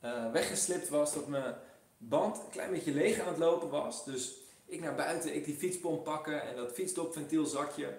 uh, 0.03 0.31
weggeslipt 0.31 0.89
was, 0.89 1.13
dat 1.13 1.27
mijn 1.27 1.55
band 1.97 2.37
een 2.37 2.49
klein 2.49 2.71
beetje 2.71 2.93
leeg 2.93 3.19
aan 3.19 3.27
het 3.27 3.37
lopen 3.37 3.69
was. 3.69 4.05
Dus 4.05 4.33
ik 4.65 4.81
naar 4.81 4.95
buiten, 4.95 5.35
ik 5.35 5.45
die 5.45 5.55
fietspomp 5.55 6.03
pakken 6.03 6.41
en 6.41 6.55
dat 6.55 6.71
fietsstopventielzakje 6.71 7.97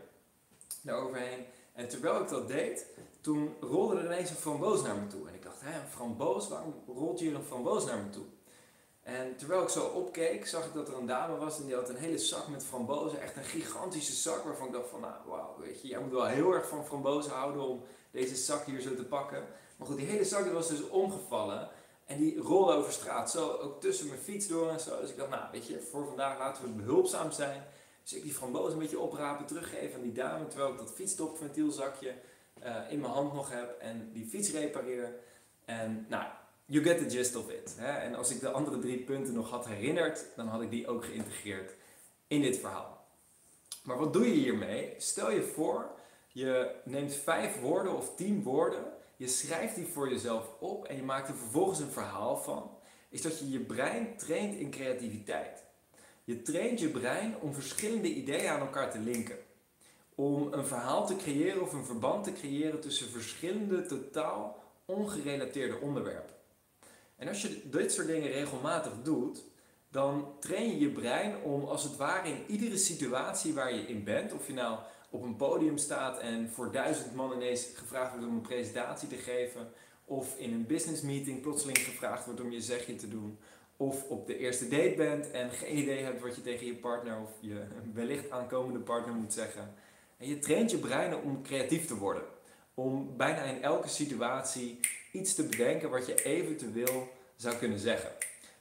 daaroverheen. 0.80 1.46
En 1.72 1.88
terwijl 1.88 2.20
ik 2.20 2.28
dat 2.28 2.48
deed, 2.48 2.86
toen 3.20 3.54
rolde 3.60 3.98
er 3.98 4.04
ineens 4.04 4.30
een 4.30 4.36
framboos 4.36 4.82
naar 4.82 4.96
me 4.96 5.06
toe. 5.06 5.28
En 5.28 5.34
ik 5.34 5.42
dacht, 5.42 5.60
hé, 5.60 5.80
een 5.80 5.88
framboos? 5.88 6.48
Waarom 6.48 6.74
rolt 6.86 7.20
hier 7.20 7.34
een 7.34 7.44
framboos 7.44 7.84
naar 7.84 7.98
me 7.98 8.10
toe? 8.10 8.24
En 9.02 9.36
terwijl 9.36 9.62
ik 9.62 9.68
zo 9.68 9.86
opkeek, 9.86 10.46
zag 10.46 10.66
ik 10.66 10.74
dat 10.74 10.88
er 10.88 10.96
een 10.96 11.06
dame 11.06 11.36
was 11.36 11.58
en 11.58 11.66
die 11.66 11.74
had 11.74 11.88
een 11.88 11.96
hele 11.96 12.18
zak 12.18 12.48
met 12.48 12.64
frambozen. 12.64 13.20
Echt 13.20 13.36
een 13.36 13.44
gigantische 13.44 14.12
zak 14.12 14.44
waarvan 14.44 14.66
ik 14.66 14.72
dacht 14.72 14.88
van, 14.88 15.00
nou 15.00 15.14
wauw, 15.26 15.56
weet 15.58 15.82
je, 15.82 15.88
jij 15.88 16.00
moet 16.00 16.12
wel 16.12 16.26
heel 16.26 16.52
erg 16.52 16.68
van 16.68 16.84
frambozen 16.84 17.32
houden 17.32 17.62
om 17.68 17.82
deze 18.10 18.36
zak 18.36 18.64
hier 18.64 18.80
zo 18.80 18.94
te 18.94 19.04
pakken. 19.04 19.44
Maar 19.76 19.86
goed, 19.86 19.96
die 19.96 20.06
hele 20.06 20.24
zak 20.24 20.42
die 20.44 20.52
was 20.52 20.68
dus 20.68 20.88
omgevallen 20.88 21.68
en 22.06 22.18
die 22.18 22.38
rolde 22.38 22.72
over 22.72 22.92
straat, 22.92 23.30
zo 23.30 23.50
ook 23.50 23.80
tussen 23.80 24.06
mijn 24.06 24.20
fiets 24.20 24.48
door 24.48 24.68
en 24.68 24.80
zo. 24.80 25.00
Dus 25.00 25.10
ik 25.10 25.16
dacht, 25.16 25.30
nou 25.30 25.42
weet 25.52 25.66
je, 25.66 25.80
voor 25.90 26.06
vandaag 26.06 26.38
laten 26.38 26.64
we 26.64 26.70
behulpzaam 26.70 27.30
zijn. 27.30 27.64
Dus 28.02 28.12
ik 28.12 28.22
die 28.22 28.32
frambozen 28.32 28.72
een 28.72 28.78
beetje 28.78 28.98
oprapen, 28.98 29.46
teruggeven 29.46 29.94
aan 29.94 30.02
die 30.02 30.12
dame, 30.12 30.46
terwijl 30.46 30.70
ik 30.70 30.78
dat 30.78 30.92
fietsstopventielzakje 30.94 32.14
uh, 32.64 32.76
in 32.88 33.00
mijn 33.00 33.12
hand 33.12 33.32
nog 33.32 33.50
heb 33.50 33.78
en 33.78 34.10
die 34.12 34.26
fiets 34.26 34.50
repareer. 34.50 35.14
En 35.64 36.06
nou, 36.08 36.24
you 36.64 36.84
get 36.84 36.98
the 36.98 37.16
gist 37.16 37.36
of 37.36 37.50
it. 37.50 37.74
Hè? 37.78 37.92
En 37.98 38.14
als 38.14 38.30
ik 38.30 38.40
de 38.40 38.50
andere 38.50 38.78
drie 38.78 38.98
punten 38.98 39.34
nog 39.34 39.50
had 39.50 39.66
herinnerd, 39.66 40.26
dan 40.36 40.46
had 40.46 40.62
ik 40.62 40.70
die 40.70 40.88
ook 40.88 41.04
geïntegreerd 41.04 41.74
in 42.26 42.42
dit 42.42 42.58
verhaal. 42.58 43.06
Maar 43.82 43.98
wat 43.98 44.12
doe 44.12 44.26
je 44.26 44.34
hiermee? 44.34 44.94
Stel 44.98 45.30
je 45.30 45.42
voor, 45.42 45.90
je 46.28 46.74
neemt 46.84 47.14
vijf 47.14 47.60
woorden 47.60 47.96
of 47.96 48.14
tien 48.14 48.42
woorden, 48.42 48.84
je 49.16 49.28
schrijft 49.28 49.74
die 49.74 49.86
voor 49.86 50.10
jezelf 50.10 50.46
op 50.58 50.84
en 50.84 50.96
je 50.96 51.02
maakt 51.02 51.28
er 51.28 51.34
vervolgens 51.34 51.78
een 51.78 51.90
verhaal 51.90 52.36
van. 52.36 52.70
Is 53.08 53.22
dat 53.22 53.38
je 53.38 53.50
je 53.50 53.60
brein 53.60 54.16
traint 54.16 54.54
in 54.54 54.70
creativiteit. 54.70 55.64
Je 56.24 56.42
traint 56.42 56.80
je 56.80 56.88
brein 56.88 57.34
om 57.40 57.54
verschillende 57.54 58.14
ideeën 58.14 58.50
aan 58.50 58.60
elkaar 58.60 58.90
te 58.90 58.98
linken. 58.98 59.38
Om 60.14 60.52
een 60.52 60.66
verhaal 60.66 61.06
te 61.06 61.16
creëren 61.16 61.62
of 61.62 61.72
een 61.72 61.84
verband 61.84 62.24
te 62.24 62.32
creëren 62.32 62.80
tussen 62.80 63.10
verschillende 63.10 63.86
totaal 63.86 64.62
ongerelateerde 64.84 65.78
onderwerpen. 65.80 66.34
En 67.16 67.28
als 67.28 67.42
je 67.42 67.68
dit 67.70 67.92
soort 67.92 68.06
dingen 68.06 68.30
regelmatig 68.30 68.92
doet, 69.02 69.44
dan 69.88 70.34
train 70.40 70.70
je 70.70 70.78
je 70.78 70.90
brein 70.90 71.42
om 71.42 71.64
als 71.64 71.84
het 71.84 71.96
ware 71.96 72.28
in 72.28 72.44
iedere 72.46 72.76
situatie 72.76 73.54
waar 73.54 73.74
je 73.74 73.86
in 73.86 74.04
bent, 74.04 74.32
of 74.32 74.46
je 74.46 74.52
nou 74.52 74.78
op 75.10 75.22
een 75.22 75.36
podium 75.36 75.78
staat 75.78 76.18
en 76.18 76.50
voor 76.50 76.72
duizend 76.72 77.14
man 77.14 77.32
ineens 77.32 77.66
gevraagd 77.74 78.10
wordt 78.10 78.26
om 78.26 78.34
een 78.34 78.40
presentatie 78.40 79.08
te 79.08 79.16
geven, 79.16 79.72
of 80.04 80.38
in 80.38 80.52
een 80.52 80.66
business 80.66 81.02
meeting 81.02 81.40
plotseling 81.40 81.78
gevraagd 81.78 82.24
wordt 82.24 82.40
om 82.40 82.50
je 82.50 82.60
zegje 82.60 82.96
te 82.96 83.08
doen, 83.08 83.38
of 83.76 84.08
op 84.08 84.26
de 84.26 84.38
eerste 84.38 84.68
date 84.68 84.94
bent 84.96 85.30
en 85.30 85.50
geen 85.50 85.78
idee 85.78 86.02
hebt 86.02 86.20
wat 86.20 86.36
je 86.36 86.42
tegen 86.42 86.66
je 86.66 86.74
partner 86.74 87.20
of 87.20 87.30
je 87.40 87.62
wellicht 87.92 88.30
aankomende 88.30 88.78
partner 88.78 89.14
moet 89.14 89.32
zeggen. 89.32 89.74
En 90.16 90.28
je 90.28 90.38
traint 90.38 90.70
je 90.70 90.78
brein 90.78 91.16
om 91.16 91.42
creatief 91.42 91.86
te 91.86 91.96
worden. 91.96 92.22
Om 92.74 93.16
bijna 93.16 93.42
in 93.42 93.62
elke 93.62 93.88
situatie 93.88 94.80
iets 95.12 95.34
te 95.34 95.46
bedenken 95.46 95.90
wat 95.90 96.06
je 96.06 96.24
eventueel 96.24 97.08
zou 97.36 97.56
kunnen 97.56 97.78
zeggen. 97.78 98.10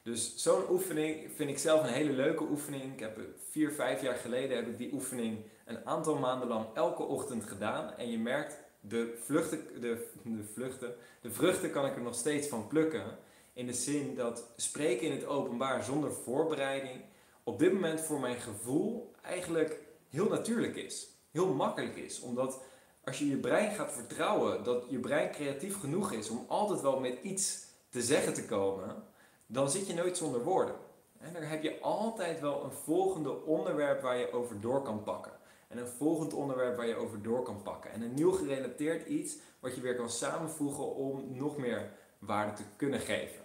Dus 0.04 0.36
zo'n 0.36 0.70
oefening 0.70 1.30
vind 1.36 1.50
ik 1.50 1.58
zelf 1.58 1.84
een 1.84 1.94
hele 1.94 2.12
leuke 2.12 2.44
oefening. 2.44 2.94
Ik 2.94 3.00
heb 3.00 3.20
vier, 3.50 3.72
vijf 3.72 4.02
jaar 4.02 4.16
geleden 4.16 4.58
heb 4.58 4.68
ik 4.68 4.78
die 4.78 4.94
oefening 4.94 5.38
een 5.66 5.86
aantal 5.86 6.18
maanden 6.18 6.48
lang 6.48 6.66
elke 6.74 7.04
ochtend 7.04 7.44
gedaan. 7.44 7.94
En 7.98 8.12
je 8.12 8.20
merkt, 8.20 8.60
de, 8.80 9.18
vluchten, 9.24 9.82
de, 9.82 10.08
vluchten, 10.54 10.96
de 11.22 11.32
vruchten 11.32 11.72
kan 11.72 11.86
ik 11.86 11.96
er 11.96 12.02
nog 12.02 12.16
steeds 12.16 12.48
van 12.48 12.68
plukken. 12.68 13.18
In 13.54 13.66
de 13.66 13.74
zin 13.74 14.16
dat 14.16 14.52
spreken 14.56 15.08
in 15.08 15.12
het 15.12 15.26
openbaar 15.26 15.84
zonder 15.84 16.12
voorbereiding 16.12 17.02
op 17.44 17.60
dit 17.60 17.74
moment 17.74 18.02
voor 18.02 18.20
mijn 18.20 18.40
gevoel 18.40 19.12
eigenlijk 19.22 19.80
heel 20.10 20.30
natuurlijk 20.30 20.76
is. 20.76 21.08
Heel 21.32 21.54
makkelijk 21.54 21.96
is. 21.96 22.20
Omdat 22.20 22.62
als 23.04 23.20
je 23.20 23.28
je 23.28 23.38
brein 23.38 23.72
gaat 23.72 23.92
vertrouwen 23.92 24.64
dat 24.64 24.84
je 24.90 25.00
brein 25.00 25.32
creatief 25.32 25.80
genoeg 25.80 26.12
is 26.12 26.30
om 26.30 26.46
altijd 26.48 26.82
wel 26.82 27.00
met 27.00 27.18
iets 27.22 27.66
te 27.90 28.02
zeggen 28.02 28.34
te 28.34 28.46
komen, 28.46 29.04
dan 29.46 29.70
zit 29.70 29.88
je 29.88 29.94
nooit 29.94 30.18
zonder 30.18 30.44
woorden. 30.44 30.76
En 31.20 31.34
dan 31.34 31.42
heb 31.42 31.64
je 31.64 31.80
altijd 31.80 32.40
wel 32.40 32.64
een 32.64 32.72
volgende 32.72 33.46
onderwerp 33.46 34.02
waar 34.02 34.18
je 34.18 34.32
over 34.32 34.62
door 34.62 34.82
kan 34.82 35.04
pakken. 35.04 35.32
En 35.68 35.78
een 35.78 35.88
volgend 35.88 36.34
onderwerp 36.34 36.76
waar 36.76 36.88
je 36.88 36.96
over 36.96 37.22
door 37.22 37.44
kan 37.44 37.62
pakken. 37.62 37.92
En 37.92 38.02
een 38.02 38.14
nieuw 38.14 38.32
gerelateerd 38.32 39.08
iets 39.08 39.38
wat 39.60 39.76
je 39.76 39.82
weer 39.82 39.96
kan 39.96 40.10
samenvoegen 40.10 40.96
om 40.96 41.36
nog 41.36 41.58
meer 41.58 41.92
waarde 42.22 42.54
te 42.54 42.64
kunnen 42.76 43.00
geven. 43.00 43.42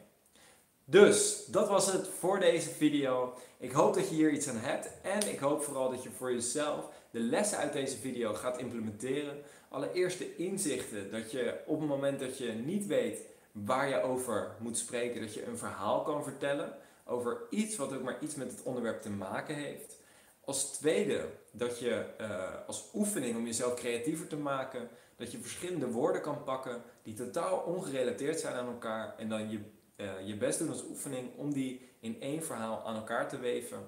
Dus 0.84 1.46
dat 1.46 1.68
was 1.68 1.92
het 1.92 2.08
voor 2.08 2.40
deze 2.40 2.70
video. 2.70 3.34
Ik 3.58 3.72
hoop 3.72 3.94
dat 3.94 4.08
je 4.08 4.14
hier 4.14 4.32
iets 4.32 4.48
aan 4.48 4.58
hebt 4.58 4.90
en 5.02 5.28
ik 5.32 5.38
hoop 5.38 5.62
vooral 5.62 5.90
dat 5.90 6.02
je 6.02 6.10
voor 6.10 6.32
jezelf 6.32 6.88
de 7.10 7.20
lessen 7.20 7.58
uit 7.58 7.72
deze 7.72 7.96
video 7.96 8.34
gaat 8.34 8.58
implementeren. 8.58 9.42
Allereerst 9.68 10.18
de 10.18 10.36
inzichten 10.36 11.10
dat 11.10 11.30
je 11.30 11.60
op 11.66 11.80
het 11.80 11.88
moment 11.88 12.20
dat 12.20 12.38
je 12.38 12.52
niet 12.52 12.86
weet 12.86 13.20
waar 13.52 13.88
je 13.88 14.02
over 14.02 14.54
moet 14.58 14.78
spreken, 14.78 15.20
dat 15.20 15.34
je 15.34 15.46
een 15.46 15.58
verhaal 15.58 16.02
kan 16.02 16.22
vertellen 16.22 16.76
over 17.04 17.40
iets 17.50 17.76
wat 17.76 17.92
ook 17.92 18.02
maar 18.02 18.18
iets 18.20 18.34
met 18.34 18.50
het 18.50 18.62
onderwerp 18.62 19.02
te 19.02 19.10
maken 19.10 19.54
heeft. 19.54 19.96
Als 20.44 20.64
tweede, 20.64 21.28
dat 21.50 21.78
je 21.78 22.04
uh, 22.20 22.66
als 22.66 22.90
oefening 22.94 23.36
om 23.36 23.44
jezelf 23.44 23.74
creatiever 23.74 24.26
te 24.26 24.36
maken, 24.36 24.88
dat 25.16 25.32
je 25.32 25.38
verschillende 25.38 25.90
woorden 25.90 26.22
kan 26.22 26.44
pakken 26.44 26.82
die 27.02 27.14
totaal 27.14 27.58
ongerelateerd 27.58 28.40
zijn 28.40 28.54
aan 28.54 28.66
elkaar 28.66 29.14
en 29.18 29.28
dan 29.28 29.50
je, 29.50 29.60
uh, 29.96 30.26
je 30.26 30.36
best 30.36 30.58
doen 30.58 30.68
als 30.68 30.84
oefening 30.84 31.36
om 31.36 31.52
die 31.52 31.88
in 32.00 32.20
één 32.20 32.42
verhaal 32.42 32.82
aan 32.86 32.96
elkaar 32.96 33.28
te 33.28 33.38
weven. 33.38 33.78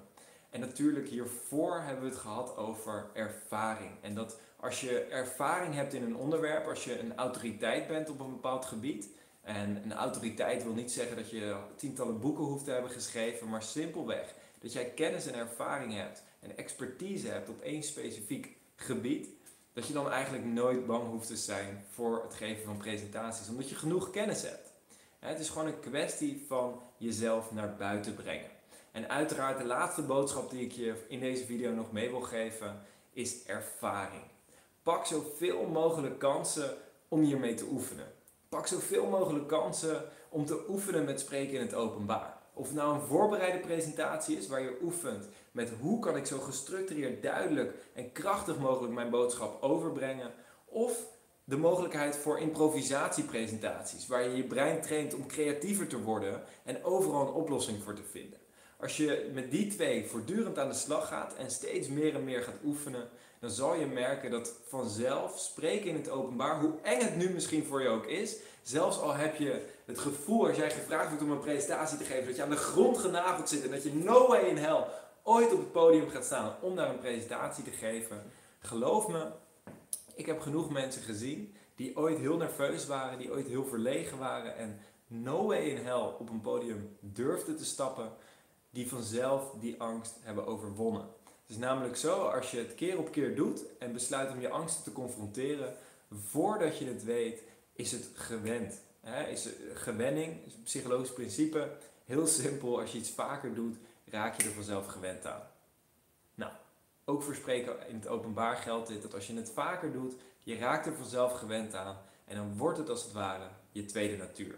En 0.49 0.59
natuurlijk 0.59 1.07
hiervoor 1.07 1.81
hebben 1.81 2.03
we 2.03 2.09
het 2.09 2.19
gehad 2.19 2.57
over 2.57 3.09
ervaring. 3.13 3.91
En 4.01 4.15
dat 4.15 4.39
als 4.55 4.81
je 4.81 4.99
ervaring 4.99 5.73
hebt 5.73 5.93
in 5.93 6.03
een 6.03 6.15
onderwerp, 6.15 6.67
als 6.67 6.83
je 6.83 6.99
een 6.99 7.15
autoriteit 7.15 7.87
bent 7.87 8.09
op 8.09 8.19
een 8.19 8.31
bepaald 8.31 8.65
gebied, 8.65 9.09
en 9.41 9.83
een 9.83 9.93
autoriteit 9.93 10.63
wil 10.63 10.73
niet 10.73 10.91
zeggen 10.91 11.15
dat 11.15 11.29
je 11.29 11.55
tientallen 11.75 12.19
boeken 12.19 12.43
hoeft 12.43 12.65
te 12.65 12.71
hebben 12.71 12.91
geschreven, 12.91 13.49
maar 13.49 13.63
simpelweg 13.63 14.35
dat 14.59 14.73
jij 14.73 14.89
kennis 14.89 15.27
en 15.27 15.33
ervaring 15.33 15.93
hebt 15.93 16.23
en 16.39 16.57
expertise 16.57 17.27
hebt 17.27 17.49
op 17.49 17.61
één 17.61 17.83
specifiek 17.83 18.57
gebied, 18.75 19.27
dat 19.79 19.87
je 19.87 19.93
dan 19.93 20.11
eigenlijk 20.11 20.45
nooit 20.45 20.85
bang 20.85 21.07
hoeft 21.09 21.27
te 21.27 21.37
zijn 21.37 21.85
voor 21.89 22.21
het 22.23 22.33
geven 22.33 22.63
van 22.63 22.77
presentaties, 22.77 23.49
omdat 23.49 23.69
je 23.69 23.75
genoeg 23.75 24.09
kennis 24.09 24.41
hebt. 24.41 24.73
Het 25.19 25.39
is 25.39 25.49
gewoon 25.49 25.67
een 25.67 25.79
kwestie 25.79 26.45
van 26.47 26.81
jezelf 26.97 27.51
naar 27.51 27.75
buiten 27.75 28.15
brengen. 28.15 28.49
En 28.91 29.09
uiteraard 29.09 29.57
de 29.57 29.65
laatste 29.65 30.01
boodschap 30.01 30.49
die 30.49 30.63
ik 30.63 30.71
je 30.71 31.05
in 31.07 31.19
deze 31.19 31.45
video 31.45 31.71
nog 31.71 31.91
mee 31.91 32.09
wil 32.09 32.21
geven 32.21 32.81
is 33.13 33.45
ervaring. 33.45 34.23
Pak 34.83 35.05
zoveel 35.05 35.65
mogelijk 35.65 36.19
kansen 36.19 36.77
om 37.07 37.21
hiermee 37.21 37.53
te 37.53 37.67
oefenen. 37.71 38.11
Pak 38.49 38.67
zoveel 38.67 39.05
mogelijk 39.05 39.47
kansen 39.47 40.03
om 40.29 40.45
te 40.45 40.65
oefenen 40.69 41.05
met 41.05 41.19
spreken 41.19 41.53
in 41.53 41.61
het 41.61 41.73
openbaar. 41.73 42.37
Of 42.53 42.73
nou 42.73 42.93
een 42.93 43.07
voorbereide 43.07 43.59
presentatie 43.59 44.37
is 44.37 44.47
waar 44.47 44.61
je 44.61 44.79
oefent 44.81 45.27
met 45.51 45.71
hoe 45.79 45.99
kan 45.99 46.15
ik 46.15 46.25
zo 46.25 46.39
gestructureerd, 46.39 47.23
duidelijk 47.23 47.73
en 47.93 48.11
krachtig 48.11 48.57
mogelijk 48.57 48.93
mijn 48.93 49.09
boodschap 49.09 49.61
overbrengen. 49.61 50.33
Of 50.65 51.07
de 51.43 51.57
mogelijkheid 51.57 52.15
voor 52.15 52.39
improvisatiepresentaties, 52.39 54.07
waar 54.07 54.23
je 54.23 54.35
je 54.35 54.43
brein 54.43 54.81
traint 54.81 55.13
om 55.13 55.27
creatiever 55.27 55.87
te 55.87 56.01
worden 56.01 56.43
en 56.63 56.83
overal 56.83 57.21
een 57.21 57.33
oplossing 57.33 57.83
voor 57.83 57.93
te 57.93 58.03
vinden. 58.11 58.39
Als 58.79 58.97
je 58.97 59.29
met 59.33 59.51
die 59.51 59.67
twee 59.67 60.05
voortdurend 60.05 60.59
aan 60.59 60.69
de 60.69 60.75
slag 60.75 61.07
gaat 61.07 61.35
en 61.35 61.51
steeds 61.51 61.87
meer 61.87 62.15
en 62.15 62.23
meer 62.23 62.41
gaat 62.41 62.59
oefenen, 62.63 63.09
dan 63.39 63.49
zal 63.49 63.75
je 63.75 63.85
merken 63.85 64.31
dat 64.31 64.53
vanzelf 64.67 65.39
spreken 65.39 65.89
in 65.89 65.95
het 65.95 66.09
openbaar, 66.09 66.59
hoe 66.59 66.73
eng 66.81 67.01
het 67.01 67.15
nu 67.15 67.29
misschien 67.29 67.65
voor 67.65 67.81
je 67.81 67.87
ook 67.87 68.05
is, 68.05 68.35
zelfs 68.61 68.99
al 68.99 69.13
heb 69.13 69.35
je 69.35 69.65
het 69.85 69.99
gevoel 69.99 70.47
als 70.47 70.57
jij 70.57 70.71
gevraagd 70.71 71.07
wordt 71.07 71.23
om 71.23 71.31
een 71.31 71.39
presentatie 71.39 71.97
te 71.97 72.03
geven, 72.03 72.25
dat 72.25 72.35
je 72.35 72.43
aan 72.43 72.49
de 72.49 72.55
grond 72.55 72.97
genageld 72.97 73.49
zit 73.49 73.63
en 73.63 73.71
dat 73.71 73.83
je 73.83 73.93
no 73.93 74.27
way 74.27 74.41
in 74.41 74.57
hell 74.57 74.85
ooit 75.29 75.53
op 75.53 75.59
het 75.59 75.71
podium 75.71 76.09
gaat 76.09 76.25
staan 76.25 76.55
om 76.61 76.75
daar 76.75 76.89
een 76.89 76.99
presentatie 76.99 77.63
te 77.63 77.71
geven. 77.71 78.23
Geloof 78.59 79.07
me, 79.07 79.31
ik 80.15 80.25
heb 80.25 80.39
genoeg 80.39 80.69
mensen 80.69 81.01
gezien 81.01 81.55
die 81.75 81.97
ooit 81.97 82.17
heel 82.17 82.37
nerveus 82.37 82.85
waren, 82.85 83.17
die 83.17 83.31
ooit 83.31 83.47
heel 83.47 83.65
verlegen 83.65 84.17
waren 84.17 84.55
en 84.55 84.79
no 85.07 85.45
way 85.45 85.61
in 85.61 85.85
hell 85.85 86.13
op 86.19 86.29
een 86.29 86.41
podium 86.41 86.97
durfden 86.99 87.57
te 87.57 87.65
stappen, 87.65 88.11
die 88.69 88.89
vanzelf 88.89 89.51
die 89.59 89.81
angst 89.81 90.15
hebben 90.21 90.45
overwonnen. 90.45 91.01
Het 91.23 91.49
is 91.49 91.57
namelijk 91.57 91.97
zo, 91.97 92.21
als 92.21 92.51
je 92.51 92.57
het 92.57 92.75
keer 92.75 92.97
op 92.97 93.11
keer 93.11 93.35
doet 93.35 93.77
en 93.77 93.93
besluit 93.93 94.31
om 94.31 94.41
je 94.41 94.49
angsten 94.49 94.83
te 94.83 94.91
confronteren, 94.91 95.75
voordat 96.11 96.77
je 96.77 96.85
het 96.85 97.03
weet, 97.03 97.43
is 97.73 97.91
het 97.91 98.09
gewend. 98.13 98.81
Is 99.29 99.49
gewenning, 99.73 100.45
is 100.45 100.53
een 100.53 100.63
psychologisch 100.63 101.13
principe, 101.13 101.77
heel 102.05 102.27
simpel. 102.27 102.79
Als 102.79 102.91
je 102.91 102.97
iets 102.97 103.11
vaker 103.11 103.53
doet, 103.53 103.77
raak 104.11 104.41
je 104.41 104.47
er 104.47 104.53
vanzelf 104.53 104.87
gewend 104.87 105.25
aan. 105.25 105.41
Nou, 106.35 106.51
ook 107.05 107.23
voor 107.23 107.35
spreken 107.35 107.87
in 107.87 107.95
het 107.95 108.07
openbaar 108.07 108.55
geldt 108.55 108.87
dit, 108.87 109.01
dat 109.01 109.13
als 109.13 109.27
je 109.27 109.35
het 109.35 109.51
vaker 109.51 109.91
doet, 109.91 110.15
je 110.43 110.57
raakt 110.57 110.85
er 110.85 110.95
vanzelf 110.95 111.33
gewend 111.39 111.75
aan 111.75 111.97
en 112.25 112.35
dan 112.35 112.57
wordt 112.57 112.77
het 112.77 112.89
als 112.89 113.03
het 113.03 113.11
ware 113.11 113.47
je 113.71 113.85
tweede 113.85 114.17
natuur. 114.17 114.55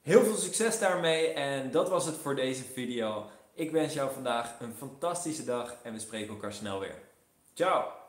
Heel 0.00 0.24
veel 0.24 0.36
succes 0.36 0.78
daarmee 0.78 1.32
en 1.32 1.70
dat 1.70 1.88
was 1.88 2.06
het 2.06 2.16
voor 2.16 2.34
deze 2.34 2.64
video. 2.64 3.26
Ik 3.54 3.70
wens 3.70 3.94
jou 3.94 4.12
vandaag 4.12 4.60
een 4.60 4.74
fantastische 4.74 5.44
dag 5.44 5.76
en 5.82 5.92
we 5.92 5.98
spreken 5.98 6.34
elkaar 6.34 6.52
snel 6.52 6.80
weer. 6.80 6.98
Ciao! 7.54 7.99